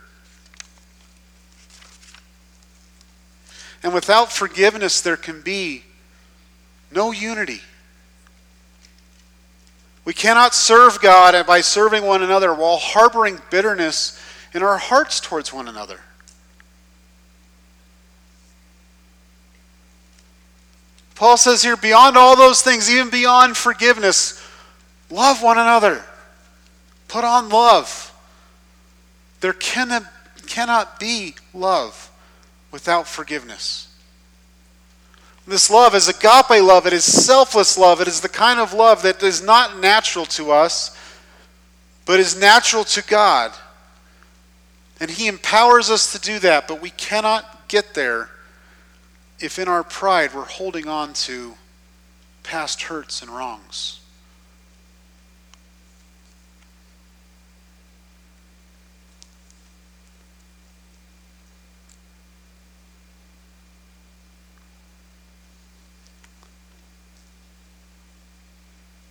And 3.82 3.94
without 3.94 4.32
forgiveness, 4.32 5.00
there 5.00 5.16
can 5.16 5.40
be 5.40 5.84
no 6.90 7.10
unity. 7.10 7.60
We 10.04 10.12
cannot 10.12 10.54
serve 10.54 11.00
God 11.00 11.46
by 11.46 11.62
serving 11.62 12.04
one 12.04 12.22
another 12.22 12.52
while 12.52 12.76
harboring 12.76 13.40
bitterness 13.50 14.20
in 14.54 14.62
our 14.62 14.78
hearts 14.78 15.20
towards 15.20 15.52
one 15.52 15.68
another. 15.68 16.00
Paul 21.16 21.36
says 21.36 21.62
here, 21.62 21.76
beyond 21.76 22.16
all 22.16 22.36
those 22.36 22.62
things, 22.62 22.90
even 22.90 23.10
beyond 23.10 23.56
forgiveness, 23.56 24.40
love 25.10 25.42
one 25.42 25.58
another. 25.58 26.02
Put 27.08 27.24
on 27.24 27.48
love. 27.48 28.12
There 29.40 29.52
cannot, 29.52 30.04
cannot 30.46 30.98
be 30.98 31.34
love 31.52 32.10
without 32.72 33.06
forgiveness. 33.06 33.88
This 35.46 35.70
love 35.70 35.94
is 35.94 36.08
agape 36.08 36.62
love. 36.62 36.86
It 36.86 36.92
is 36.94 37.04
selfless 37.04 37.76
love. 37.76 38.00
It 38.00 38.08
is 38.08 38.20
the 38.20 38.28
kind 38.28 38.58
of 38.58 38.72
love 38.72 39.02
that 39.02 39.22
is 39.22 39.42
not 39.42 39.78
natural 39.78 40.24
to 40.26 40.50
us, 40.50 40.96
but 42.06 42.18
is 42.18 42.38
natural 42.38 42.84
to 42.84 43.02
God. 43.02 43.52
And 45.00 45.10
He 45.10 45.26
empowers 45.26 45.90
us 45.90 46.12
to 46.12 46.20
do 46.20 46.38
that, 46.40 46.68
but 46.68 46.80
we 46.80 46.90
cannot 46.90 47.68
get 47.68 47.94
there 47.94 48.30
if 49.40 49.58
in 49.58 49.68
our 49.68 49.82
pride 49.82 50.32
we're 50.32 50.44
holding 50.44 50.88
on 50.88 51.12
to 51.12 51.54
past 52.42 52.82
hurts 52.82 53.20
and 53.20 53.30
wrongs. 53.30 54.00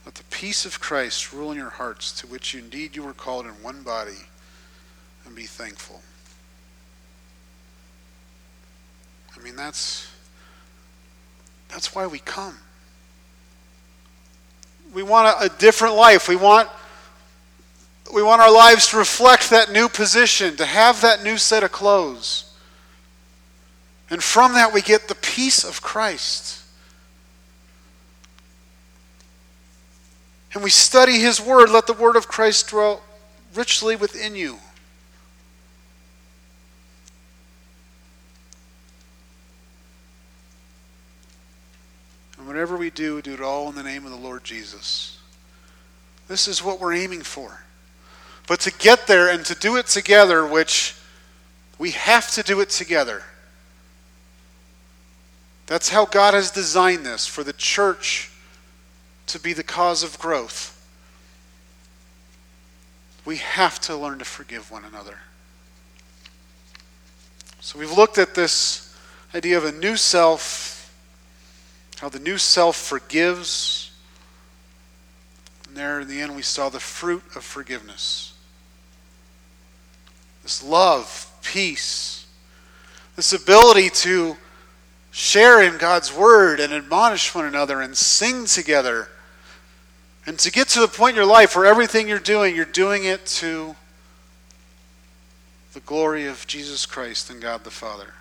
Let 0.05 0.15
the 0.15 0.23
peace 0.25 0.65
of 0.65 0.79
Christ 0.79 1.33
rule 1.33 1.51
in 1.51 1.57
your 1.57 1.69
hearts, 1.69 2.11
to 2.21 2.27
which 2.27 2.55
indeed 2.55 2.95
you 2.95 3.03
were 3.03 3.13
called 3.13 3.45
in 3.45 3.51
one 3.61 3.83
body 3.83 4.27
and 5.33 5.37
be 5.39 5.47
thankful. 5.47 5.99
I 9.35 9.43
mean, 9.43 9.55
that's 9.55 10.07
that's 11.69 11.95
why 11.95 12.05
we 12.05 12.19
come. 12.19 12.55
We 14.93 15.01
want 15.01 15.27
a, 15.27 15.45
a 15.45 15.49
different 15.57 15.95
life. 15.95 16.29
We 16.29 16.35
want 16.35 16.69
we 18.13 18.21
want 18.21 18.43
our 18.43 18.51
lives 18.51 18.89
to 18.89 18.97
reflect 18.97 19.49
that 19.49 19.71
new 19.71 19.89
position, 19.89 20.55
to 20.57 20.65
have 20.65 21.01
that 21.01 21.23
new 21.23 21.39
set 21.39 21.63
of 21.63 21.71
clothes. 21.71 22.53
And 24.11 24.23
from 24.23 24.53
that, 24.53 24.71
we 24.71 24.83
get 24.83 25.07
the 25.07 25.15
peace 25.15 25.63
of 25.63 25.81
Christ. 25.81 26.61
And 30.53 30.63
we 30.63 30.69
study 30.69 31.17
His 31.17 31.41
Word. 31.41 31.71
Let 31.71 31.87
the 31.87 31.93
Word 31.93 32.15
of 32.15 32.27
Christ 32.27 32.69
dwell 32.69 33.01
richly 33.55 33.95
within 33.95 34.35
you. 34.35 34.59
And 42.43 42.49
whatever 42.49 42.75
we 42.75 42.82
do, 42.95 43.21
do 43.21 43.33
it 43.33 43.41
all 43.41 43.69
in 43.69 43.75
the 43.75 43.83
name 43.83 44.05
of 44.05 44.11
the 44.11 44.17
Lord 44.17 44.43
Jesus. 44.43 45.17
This 46.27 46.47
is 46.47 46.63
what 46.63 46.79
we're 46.79 46.93
aiming 46.93 47.21
for. 47.21 47.61
But 48.47 48.59
to 48.61 48.71
get 48.71 49.07
there 49.07 49.29
and 49.29 49.45
to 49.45 49.55
do 49.55 49.77
it 49.77 49.87
together, 49.87 50.45
which 50.45 50.95
we 51.77 51.91
have 51.91 52.31
to 52.31 52.43
do 52.43 52.59
it 52.59 52.69
together. 52.69 53.23
That's 55.67 55.89
how 55.89 56.05
God 56.05 56.33
has 56.33 56.51
designed 56.51 57.05
this 57.05 57.25
for 57.25 57.43
the 57.43 57.53
church 57.53 58.31
to 59.27 59.39
be 59.39 59.53
the 59.53 59.63
cause 59.63 60.03
of 60.03 60.19
growth. 60.19 60.69
We 63.25 63.37
have 63.37 63.79
to 63.81 63.95
learn 63.95 64.19
to 64.19 64.25
forgive 64.25 64.69
one 64.69 64.83
another. 64.83 65.19
So 67.61 67.79
we've 67.79 67.95
looked 67.95 68.17
at 68.17 68.35
this 68.35 68.93
idea 69.33 69.57
of 69.57 69.63
a 69.63 69.71
new 69.71 69.95
self 69.95 70.72
how 72.03 72.09
the 72.09 72.19
new 72.19 72.37
self 72.37 72.75
forgives. 72.75 73.89
And 75.65 75.77
there 75.77 76.01
in 76.01 76.09
the 76.09 76.19
end, 76.19 76.35
we 76.35 76.41
saw 76.41 76.67
the 76.67 76.81
fruit 76.81 77.23
of 77.33 77.45
forgiveness. 77.45 78.33
This 80.41 80.61
love, 80.61 81.31
peace, 81.43 82.27
this 83.15 83.31
ability 83.31 83.89
to 83.89 84.35
share 85.11 85.61
in 85.61 85.77
God's 85.77 86.13
word 86.13 86.59
and 86.59 86.73
admonish 86.73 87.33
one 87.33 87.45
another 87.45 87.79
and 87.79 87.95
sing 87.95 88.47
together. 88.47 89.07
And 90.25 90.37
to 90.39 90.51
get 90.51 90.67
to 90.69 90.81
the 90.81 90.89
point 90.89 91.11
in 91.11 91.23
your 91.23 91.31
life 91.31 91.55
where 91.55 91.65
everything 91.65 92.09
you're 92.09 92.19
doing, 92.19 92.53
you're 92.53 92.65
doing 92.65 93.05
it 93.05 93.25
to 93.27 93.77
the 95.71 95.79
glory 95.79 96.25
of 96.25 96.45
Jesus 96.47 96.85
Christ 96.85 97.29
and 97.29 97.41
God 97.41 97.63
the 97.63 97.71
Father. 97.71 98.13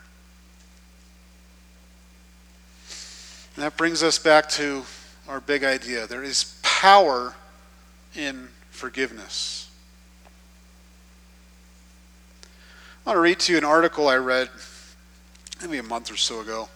And 3.54 3.64
that 3.64 3.76
brings 3.76 4.02
us 4.02 4.18
back 4.18 4.48
to 4.50 4.84
our 5.28 5.40
big 5.40 5.62
idea. 5.62 6.06
There 6.06 6.22
is 6.22 6.58
power 6.62 7.34
in 8.14 8.48
forgiveness. 8.70 9.70
I 13.04 13.10
want 13.10 13.16
to 13.16 13.20
read 13.20 13.40
to 13.40 13.52
you 13.52 13.58
an 13.58 13.64
article 13.64 14.08
I 14.08 14.16
read 14.16 14.48
maybe 15.60 15.78
a 15.78 15.82
month 15.82 16.10
or 16.10 16.16
so 16.16 16.40
ago. 16.40 16.68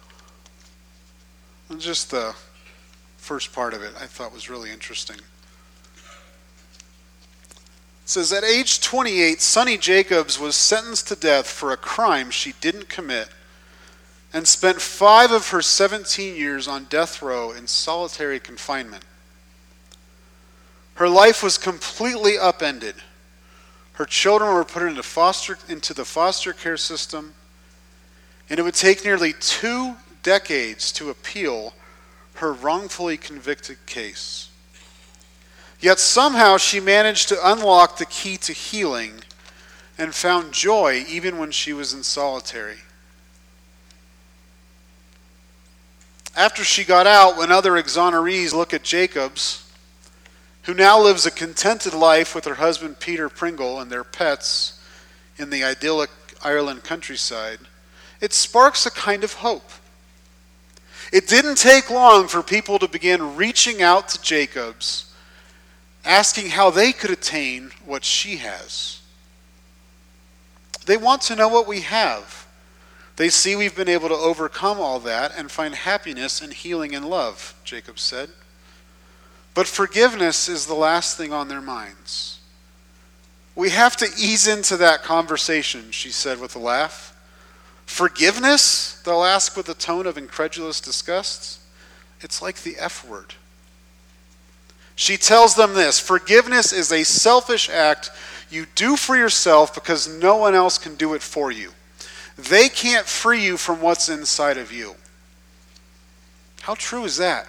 Just 1.78 2.10
the 2.10 2.34
first 3.16 3.52
part 3.52 3.74
of 3.74 3.82
it 3.82 3.92
I 4.00 4.06
thought 4.06 4.32
was 4.32 4.48
really 4.50 4.70
interesting. 4.70 5.16
It 5.16 5.22
says 8.04 8.32
at 8.32 8.44
age 8.44 8.80
28, 8.80 9.40
Sunny 9.40 9.76
Jacobs 9.76 10.38
was 10.38 10.54
sentenced 10.54 11.08
to 11.08 11.16
death 11.16 11.48
for 11.48 11.72
a 11.72 11.76
crime 11.76 12.30
she 12.30 12.54
didn't 12.60 12.88
commit 12.88 13.28
and 14.32 14.46
spent 14.46 14.80
five 14.80 15.32
of 15.32 15.48
her 15.48 15.62
17 15.62 16.36
years 16.36 16.68
on 16.68 16.84
death 16.84 17.22
row 17.22 17.52
in 17.52 17.66
solitary 17.66 18.40
confinement. 18.40 19.04
Her 20.94 21.08
life 21.08 21.42
was 21.42 21.58
completely 21.58 22.38
upended. 22.38 22.96
Her 23.94 24.04
children 24.04 24.52
were 24.54 24.64
put 24.64 24.82
into, 24.82 25.02
foster, 25.02 25.58
into 25.68 25.94
the 25.94 26.04
foster 26.04 26.52
care 26.52 26.76
system, 26.76 27.34
and 28.48 28.58
it 28.58 28.62
would 28.62 28.74
take 28.74 29.04
nearly 29.04 29.34
two 29.34 29.96
decades 30.22 30.92
to 30.92 31.10
appeal 31.10 31.74
her 32.34 32.52
wrongfully 32.52 33.16
convicted 33.16 33.78
case. 33.86 34.50
Yet 35.80 35.98
somehow 35.98 36.56
she 36.56 36.80
managed 36.80 37.28
to 37.28 37.50
unlock 37.50 37.98
the 37.98 38.06
key 38.06 38.36
to 38.38 38.52
healing 38.52 39.20
and 39.98 40.14
found 40.14 40.52
joy 40.52 41.04
even 41.08 41.38
when 41.38 41.50
she 41.50 41.72
was 41.72 41.92
in 41.92 42.02
solitary. 42.02 42.78
After 46.36 46.62
she 46.64 46.84
got 46.84 47.06
out, 47.06 47.38
when 47.38 47.50
other 47.50 47.72
exonerees 47.72 48.52
look 48.52 48.74
at 48.74 48.82
Jacobs, 48.82 49.72
who 50.64 50.74
now 50.74 51.00
lives 51.00 51.24
a 51.24 51.30
contented 51.30 51.94
life 51.94 52.34
with 52.34 52.44
her 52.44 52.56
husband 52.56 53.00
Peter 53.00 53.30
Pringle 53.30 53.80
and 53.80 53.90
their 53.90 54.04
pets 54.04 54.78
in 55.38 55.48
the 55.48 55.64
idyllic 55.64 56.10
Ireland 56.42 56.84
countryside, 56.84 57.60
it 58.20 58.34
sparks 58.34 58.84
a 58.84 58.90
kind 58.90 59.24
of 59.24 59.32
hope. 59.34 59.70
It 61.10 61.26
didn't 61.26 61.56
take 61.56 61.88
long 61.90 62.28
for 62.28 62.42
people 62.42 62.78
to 62.80 62.88
begin 62.88 63.36
reaching 63.36 63.80
out 63.80 64.08
to 64.10 64.20
Jacobs, 64.20 65.14
asking 66.04 66.50
how 66.50 66.68
they 66.68 66.92
could 66.92 67.10
attain 67.10 67.70
what 67.86 68.04
she 68.04 68.36
has. 68.36 69.00
They 70.84 70.98
want 70.98 71.22
to 71.22 71.36
know 71.36 71.48
what 71.48 71.66
we 71.66 71.80
have. 71.80 72.45
They 73.16 73.30
see 73.30 73.56
we've 73.56 73.74
been 73.74 73.88
able 73.88 74.08
to 74.08 74.14
overcome 74.14 74.78
all 74.78 75.00
that 75.00 75.32
and 75.36 75.50
find 75.50 75.74
happiness 75.74 76.42
and 76.42 76.52
healing 76.52 76.94
and 76.94 77.08
love, 77.08 77.54
Jacob 77.64 77.98
said. 77.98 78.28
But 79.54 79.66
forgiveness 79.66 80.50
is 80.50 80.66
the 80.66 80.74
last 80.74 81.16
thing 81.16 81.32
on 81.32 81.48
their 81.48 81.62
minds. 81.62 82.40
We 83.54 83.70
have 83.70 83.96
to 83.96 84.08
ease 84.18 84.46
into 84.46 84.76
that 84.76 85.02
conversation, 85.02 85.90
she 85.90 86.10
said 86.10 86.38
with 86.38 86.54
a 86.54 86.58
laugh. 86.58 87.16
Forgiveness? 87.86 89.00
They'll 89.02 89.24
ask 89.24 89.56
with 89.56 89.70
a 89.70 89.74
tone 89.74 90.06
of 90.06 90.18
incredulous 90.18 90.78
disgust. 90.78 91.60
It's 92.20 92.42
like 92.42 92.56
the 92.56 92.76
F 92.78 93.08
word. 93.08 93.34
She 94.94 95.16
tells 95.16 95.54
them 95.54 95.72
this 95.72 95.98
Forgiveness 95.98 96.72
is 96.72 96.92
a 96.92 97.04
selfish 97.04 97.70
act 97.70 98.10
you 98.50 98.66
do 98.74 98.96
for 98.96 99.16
yourself 99.16 99.74
because 99.74 100.06
no 100.06 100.36
one 100.36 100.54
else 100.54 100.76
can 100.76 100.96
do 100.96 101.14
it 101.14 101.22
for 101.22 101.50
you. 101.50 101.72
They 102.38 102.68
can't 102.68 103.06
free 103.06 103.42
you 103.42 103.56
from 103.56 103.80
what's 103.80 104.08
inside 104.08 104.58
of 104.58 104.72
you. 104.72 104.96
How 106.62 106.74
true 106.74 107.04
is 107.04 107.16
that? 107.16 107.46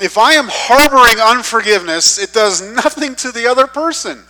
If 0.00 0.18
I 0.18 0.34
am 0.34 0.46
harboring 0.48 1.20
unforgiveness, 1.20 2.18
it 2.18 2.32
does 2.32 2.60
nothing 2.74 3.14
to 3.16 3.32
the 3.32 3.46
other 3.46 3.66
person, 3.66 4.22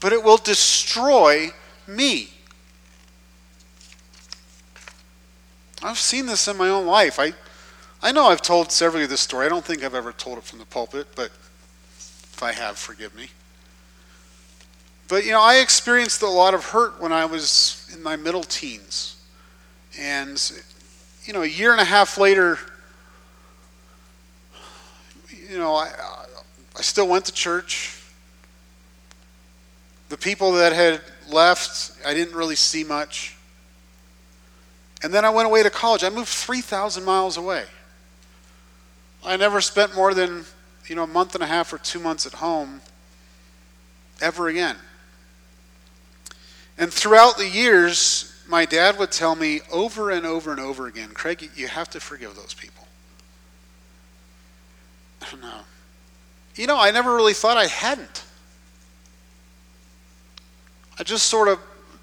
but 0.00 0.12
it 0.12 0.22
will 0.22 0.36
destroy 0.36 1.50
me. 1.86 2.30
I've 5.84 5.98
seen 5.98 6.26
this 6.26 6.46
in 6.48 6.56
my 6.56 6.68
own 6.68 6.86
life. 6.86 7.18
I, 7.18 7.32
I 8.02 8.12
know 8.12 8.26
I've 8.26 8.42
told 8.42 8.70
several 8.70 9.02
of 9.02 9.10
this 9.10 9.20
story. 9.20 9.46
I 9.46 9.48
don't 9.48 9.64
think 9.64 9.82
I've 9.82 9.94
ever 9.94 10.12
told 10.12 10.38
it 10.38 10.44
from 10.44 10.58
the 10.58 10.66
pulpit, 10.66 11.08
but 11.14 11.30
if 11.96 12.42
I 12.42 12.52
have, 12.52 12.76
forgive 12.78 13.14
me. 13.14 13.28
But, 15.12 15.26
you 15.26 15.32
know, 15.32 15.42
I 15.42 15.56
experienced 15.56 16.22
a 16.22 16.26
lot 16.26 16.54
of 16.54 16.64
hurt 16.64 16.98
when 16.98 17.12
I 17.12 17.26
was 17.26 17.86
in 17.94 18.02
my 18.02 18.16
middle 18.16 18.42
teens. 18.42 19.22
And, 20.00 20.40
you 21.26 21.34
know, 21.34 21.42
a 21.42 21.46
year 21.46 21.72
and 21.72 21.82
a 21.82 21.84
half 21.84 22.16
later, 22.16 22.58
you 25.50 25.58
know, 25.58 25.74
I, 25.74 25.92
I 26.78 26.80
still 26.80 27.06
went 27.06 27.26
to 27.26 27.32
church. 27.32 28.02
The 30.08 30.16
people 30.16 30.52
that 30.52 30.72
had 30.72 31.02
left, 31.28 31.92
I 32.06 32.14
didn't 32.14 32.34
really 32.34 32.56
see 32.56 32.82
much. 32.82 33.36
And 35.02 35.12
then 35.12 35.26
I 35.26 35.28
went 35.28 35.44
away 35.44 35.62
to 35.62 35.68
college. 35.68 36.02
I 36.02 36.08
moved 36.08 36.30
3,000 36.30 37.04
miles 37.04 37.36
away. 37.36 37.66
I 39.22 39.36
never 39.36 39.60
spent 39.60 39.94
more 39.94 40.14
than, 40.14 40.46
you 40.86 40.96
know, 40.96 41.02
a 41.02 41.06
month 41.06 41.34
and 41.34 41.44
a 41.44 41.46
half 41.48 41.70
or 41.70 41.76
two 41.76 42.00
months 42.00 42.24
at 42.24 42.32
home 42.32 42.80
ever 44.22 44.48
again. 44.48 44.78
And 46.78 46.92
throughout 46.92 47.36
the 47.36 47.48
years, 47.48 48.32
my 48.48 48.64
dad 48.64 48.98
would 48.98 49.12
tell 49.12 49.34
me 49.34 49.60
over 49.70 50.10
and 50.10 50.26
over 50.26 50.50
and 50.50 50.60
over 50.60 50.86
again, 50.86 51.10
Craig, 51.10 51.50
you 51.54 51.68
have 51.68 51.90
to 51.90 52.00
forgive 52.00 52.34
those 52.34 52.54
people. 52.54 52.86
No. 55.40 55.60
You 56.56 56.66
know, 56.66 56.78
I 56.78 56.90
never 56.90 57.14
really 57.14 57.32
thought 57.32 57.56
I 57.56 57.66
hadn't. 57.66 58.24
I 60.98 61.02
just 61.02 61.28
sort 61.28 61.48
of 61.48 61.58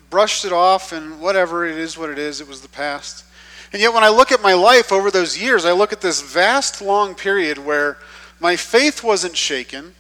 brushed 0.10 0.46
it 0.46 0.52
off 0.52 0.92
and 0.92 1.22
whatever, 1.22 1.66
it 1.66 1.78
is 1.78 1.98
what 1.98 2.10
it 2.10 2.18
is, 2.18 2.42
it 2.42 2.48
was 2.48 2.62
the 2.62 2.68
past. 2.68 3.26
And 3.72 3.82
yet, 3.82 3.94
when 3.94 4.04
I 4.04 4.10
look 4.10 4.32
at 4.32 4.42
my 4.42 4.54
life 4.54 4.92
over 4.92 5.12
those 5.12 5.40
years, 5.40 5.64
I 5.64 5.74
look 5.74 5.94
at 5.94 6.02
this 6.02 6.22
vast, 6.22 6.82
long 6.82 7.14
period 7.14 7.60
where 7.60 7.98
my 8.40 8.56
faith 8.56 9.04
wasn't 9.04 9.38
shaken, 9.38 9.94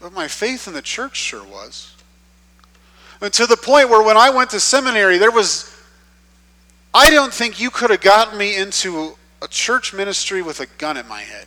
but 0.00 0.12
my 0.12 0.26
faith 0.26 0.66
in 0.66 0.72
the 0.72 0.80
church 0.80 1.16
sure 1.16 1.44
was. 1.44 1.93
To 3.30 3.46
the 3.46 3.56
point 3.56 3.88
where 3.88 4.02
when 4.02 4.16
I 4.16 4.30
went 4.30 4.50
to 4.50 4.60
seminary, 4.60 5.18
there 5.18 5.30
was, 5.30 5.74
I 6.92 7.10
don't 7.10 7.32
think 7.32 7.58
you 7.58 7.70
could 7.70 7.90
have 7.90 8.02
gotten 8.02 8.36
me 8.36 8.56
into 8.56 9.16
a 9.40 9.48
church 9.48 9.94
ministry 9.94 10.42
with 10.42 10.60
a 10.60 10.66
gun 10.78 10.96
at 10.96 11.08
my 11.08 11.22
head. 11.22 11.46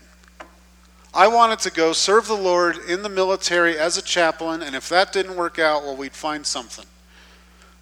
I 1.14 1.28
wanted 1.28 1.60
to 1.60 1.72
go 1.72 1.94
serve 1.94 2.28
the 2.28 2.36
Lord 2.36 2.78
in 2.88 3.04
the 3.04 3.10
military 3.10 3.78
as 3.78 3.98
a 3.98 4.02
chaplain, 4.02 4.62
and 4.62 4.76
if 4.76 4.90
that 4.90 5.14
didn't 5.14 5.36
work 5.36 5.60
out, 5.60 5.84
well, 5.84 5.96
we'd 5.96 6.14
find 6.14 6.46
something. 6.46 6.86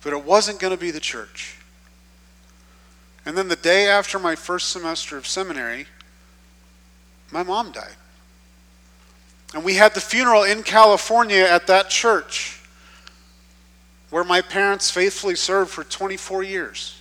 But 0.04 0.14
it 0.14 0.24
wasn't 0.24 0.60
going 0.60 0.74
to 0.74 0.80
be 0.80 0.92
the 0.92 1.00
church. 1.00 1.58
And 3.26 3.38
then 3.38 3.48
the 3.48 3.56
day 3.56 3.88
after 3.88 4.20
my 4.20 4.36
first 4.36 4.70
semester 4.70 5.18
of 5.18 5.26
seminary, 5.26 5.88
my 7.32 7.44
mom 7.44 7.72
died. 7.72 7.96
And 9.54 9.64
we 9.64 9.76
had 9.76 9.94
the 9.94 10.02
funeral 10.02 10.44
in 10.44 10.64
California 10.64 11.44
at 11.44 11.68
that 11.68 11.90
church 11.90 12.55
where 14.10 14.24
my 14.24 14.42
parents 14.42 14.90
faithfully 14.90 15.36
served 15.36 15.72
for 15.72 15.84
24 15.84 16.44
years. 16.44 17.00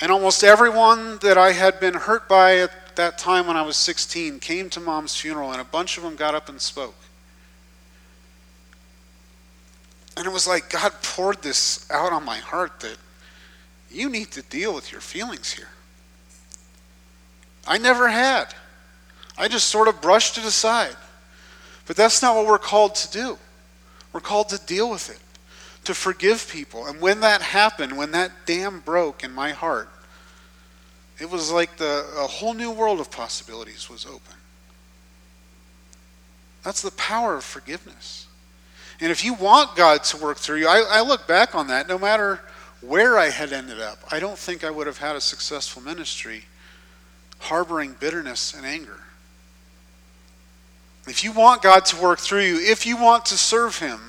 And 0.00 0.10
almost 0.10 0.42
everyone 0.42 1.18
that 1.18 1.36
I 1.36 1.52
had 1.52 1.78
been 1.78 1.94
hurt 1.94 2.28
by 2.28 2.58
at 2.58 2.96
that 2.96 3.18
time 3.18 3.46
when 3.46 3.56
I 3.56 3.62
was 3.62 3.76
16 3.76 4.40
came 4.40 4.70
to 4.70 4.80
mom's 4.80 5.14
funeral, 5.14 5.52
and 5.52 5.60
a 5.60 5.64
bunch 5.64 5.96
of 5.96 6.02
them 6.02 6.16
got 6.16 6.34
up 6.34 6.48
and 6.48 6.60
spoke. 6.60 6.94
And 10.16 10.26
it 10.26 10.32
was 10.32 10.46
like 10.46 10.70
God 10.70 10.92
poured 11.02 11.42
this 11.42 11.86
out 11.90 12.12
on 12.12 12.24
my 12.24 12.38
heart 12.38 12.80
that 12.80 12.96
you 13.90 14.08
need 14.08 14.30
to 14.32 14.42
deal 14.42 14.74
with 14.74 14.92
your 14.92 15.00
feelings 15.00 15.52
here. 15.52 15.68
I 17.66 17.78
never 17.78 18.08
had. 18.08 18.54
I 19.38 19.48
just 19.48 19.68
sort 19.68 19.88
of 19.88 20.00
brushed 20.00 20.38
it 20.38 20.44
aside. 20.44 20.96
But 21.86 21.96
that's 21.96 22.22
not 22.22 22.36
what 22.36 22.46
we're 22.46 22.58
called 22.58 22.94
to 22.96 23.10
do. 23.10 23.38
We're 24.12 24.20
called 24.20 24.48
to 24.50 24.58
deal 24.66 24.90
with 24.90 25.10
it 25.10 25.20
to 25.84 25.94
forgive 25.94 26.48
people. 26.50 26.86
And 26.86 27.00
when 27.00 27.20
that 27.20 27.42
happened, 27.42 27.96
when 27.96 28.10
that 28.12 28.30
dam 28.46 28.80
broke 28.80 29.24
in 29.24 29.32
my 29.32 29.52
heart, 29.52 29.88
it 31.18 31.30
was 31.30 31.50
like 31.52 31.76
the, 31.76 32.06
a 32.16 32.26
whole 32.26 32.54
new 32.54 32.70
world 32.70 33.00
of 33.00 33.10
possibilities 33.10 33.88
was 33.88 34.06
open. 34.06 34.36
That's 36.62 36.82
the 36.82 36.90
power 36.92 37.36
of 37.36 37.44
forgiveness. 37.44 38.26
And 39.00 39.10
if 39.10 39.24
you 39.24 39.34
want 39.34 39.76
God 39.76 40.04
to 40.04 40.16
work 40.18 40.38
through 40.38 40.58
you, 40.58 40.68
I, 40.68 40.84
I 40.88 41.00
look 41.00 41.26
back 41.26 41.54
on 41.54 41.68
that, 41.68 41.88
no 41.88 41.98
matter 41.98 42.40
where 42.82 43.18
I 43.18 43.30
had 43.30 43.52
ended 43.52 43.80
up, 43.80 43.98
I 44.10 44.20
don't 44.20 44.38
think 44.38 44.64
I 44.64 44.70
would 44.70 44.86
have 44.86 44.98
had 44.98 45.16
a 45.16 45.20
successful 45.20 45.82
ministry 45.82 46.44
harboring 47.38 47.96
bitterness 47.98 48.54
and 48.54 48.66
anger. 48.66 49.00
If 51.06 51.24
you 51.24 51.32
want 51.32 51.62
God 51.62 51.84
to 51.86 51.96
work 51.96 52.18
through 52.18 52.42
you, 52.42 52.58
if 52.60 52.86
you 52.86 52.96
want 52.96 53.26
to 53.26 53.38
serve 53.38 53.78
Him, 53.78 54.00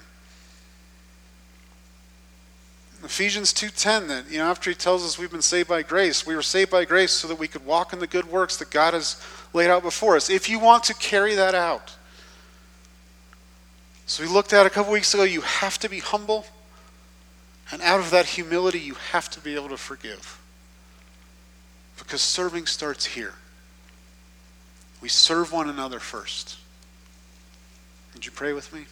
Ephesians 3.04 3.52
2:10 3.54 4.08
that 4.08 4.30
you 4.30 4.38
know 4.38 4.50
after 4.50 4.70
he 4.70 4.76
tells 4.76 5.04
us 5.04 5.18
we've 5.18 5.32
been 5.32 5.42
saved 5.42 5.68
by 5.68 5.82
grace, 5.82 6.26
we 6.26 6.36
were 6.36 6.44
saved 6.44 6.70
by 6.70 6.86
grace 6.86 7.12
so 7.12 7.28
that 7.28 7.40
we 7.40 7.48
could 7.48 7.66
walk 7.66 7.94
in 7.94 8.00
the 8.00 8.08
good 8.08 8.26
works 8.26 8.58
that 8.58 8.70
God 8.70 8.94
has 8.94 9.20
laid 9.54 9.70
out 9.70 9.82
before 9.82 10.16
us. 10.16 10.30
If 10.30 10.48
you 10.50 10.60
want 10.60 10.84
to 10.86 10.94
carry 10.94 11.36
that 11.36 11.56
out. 11.56 11.96
So 14.06 14.24
we 14.24 14.30
looked 14.30 14.54
at 14.54 14.66
a 14.66 14.70
couple 14.70 14.92
weeks 14.92 15.14
ago, 15.14 15.24
you 15.24 15.42
have 15.42 15.80
to 15.80 15.90
be 15.90 16.00
humble. 16.00 16.46
And 17.72 17.82
out 17.82 18.02
of 18.02 18.12
that 18.12 18.26
humility, 18.26 18.80
you 18.80 18.96
have 18.96 19.30
to 19.30 19.40
be 19.40 19.56
able 19.56 19.70
to 19.70 19.78
forgive. 19.78 20.38
Because 21.98 22.22
serving 22.22 22.66
starts 22.66 23.06
here. 23.06 23.36
we 25.00 25.08
serve 25.08 25.52
one 25.52 25.70
another 25.70 26.00
first. 26.00 26.58
Would 28.22 28.28
you 28.28 28.32
pray 28.34 28.54
with 28.54 28.72
me? 28.72 28.86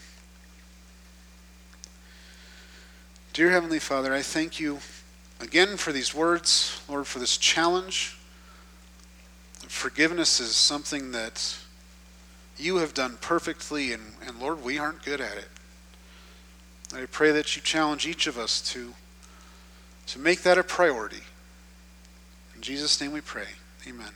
Dear 3.32 3.52
Heavenly 3.52 3.78
Father, 3.78 4.12
I 4.12 4.24
thank 4.24 4.60
you 4.60 4.80
again 5.40 5.78
for 5.78 5.92
these 5.92 6.16
words, 6.16 6.82
Lord, 6.90 7.06
for 7.06 7.20
this 7.20 7.38
challenge. 7.38 8.18
Forgiveness 9.68 10.40
is 10.40 10.56
something 10.56 11.12
that 11.12 11.56
you 12.58 12.78
have 12.78 12.96
done 12.96 13.20
perfectly, 13.22 13.94
and, 13.94 14.02
and 14.26 14.40
Lord, 14.40 14.64
we 14.64 14.80
aren't 14.80 15.06
good 15.06 15.22
at 15.22 15.38
it. 15.38 15.50
I 16.92 17.06
pray 17.06 17.32
that 17.32 17.56
you 17.56 17.62
challenge 17.62 18.08
each 18.08 18.26
of 18.26 18.36
us 18.36 18.60
to, 18.72 18.96
to 20.08 20.18
make 20.18 20.42
that 20.42 20.58
a 20.58 20.64
priority. 20.64 21.22
In 22.56 22.62
Jesus' 22.62 23.00
name 23.00 23.12
we 23.12 23.22
pray. 23.22 23.50
Amen. 23.88 24.10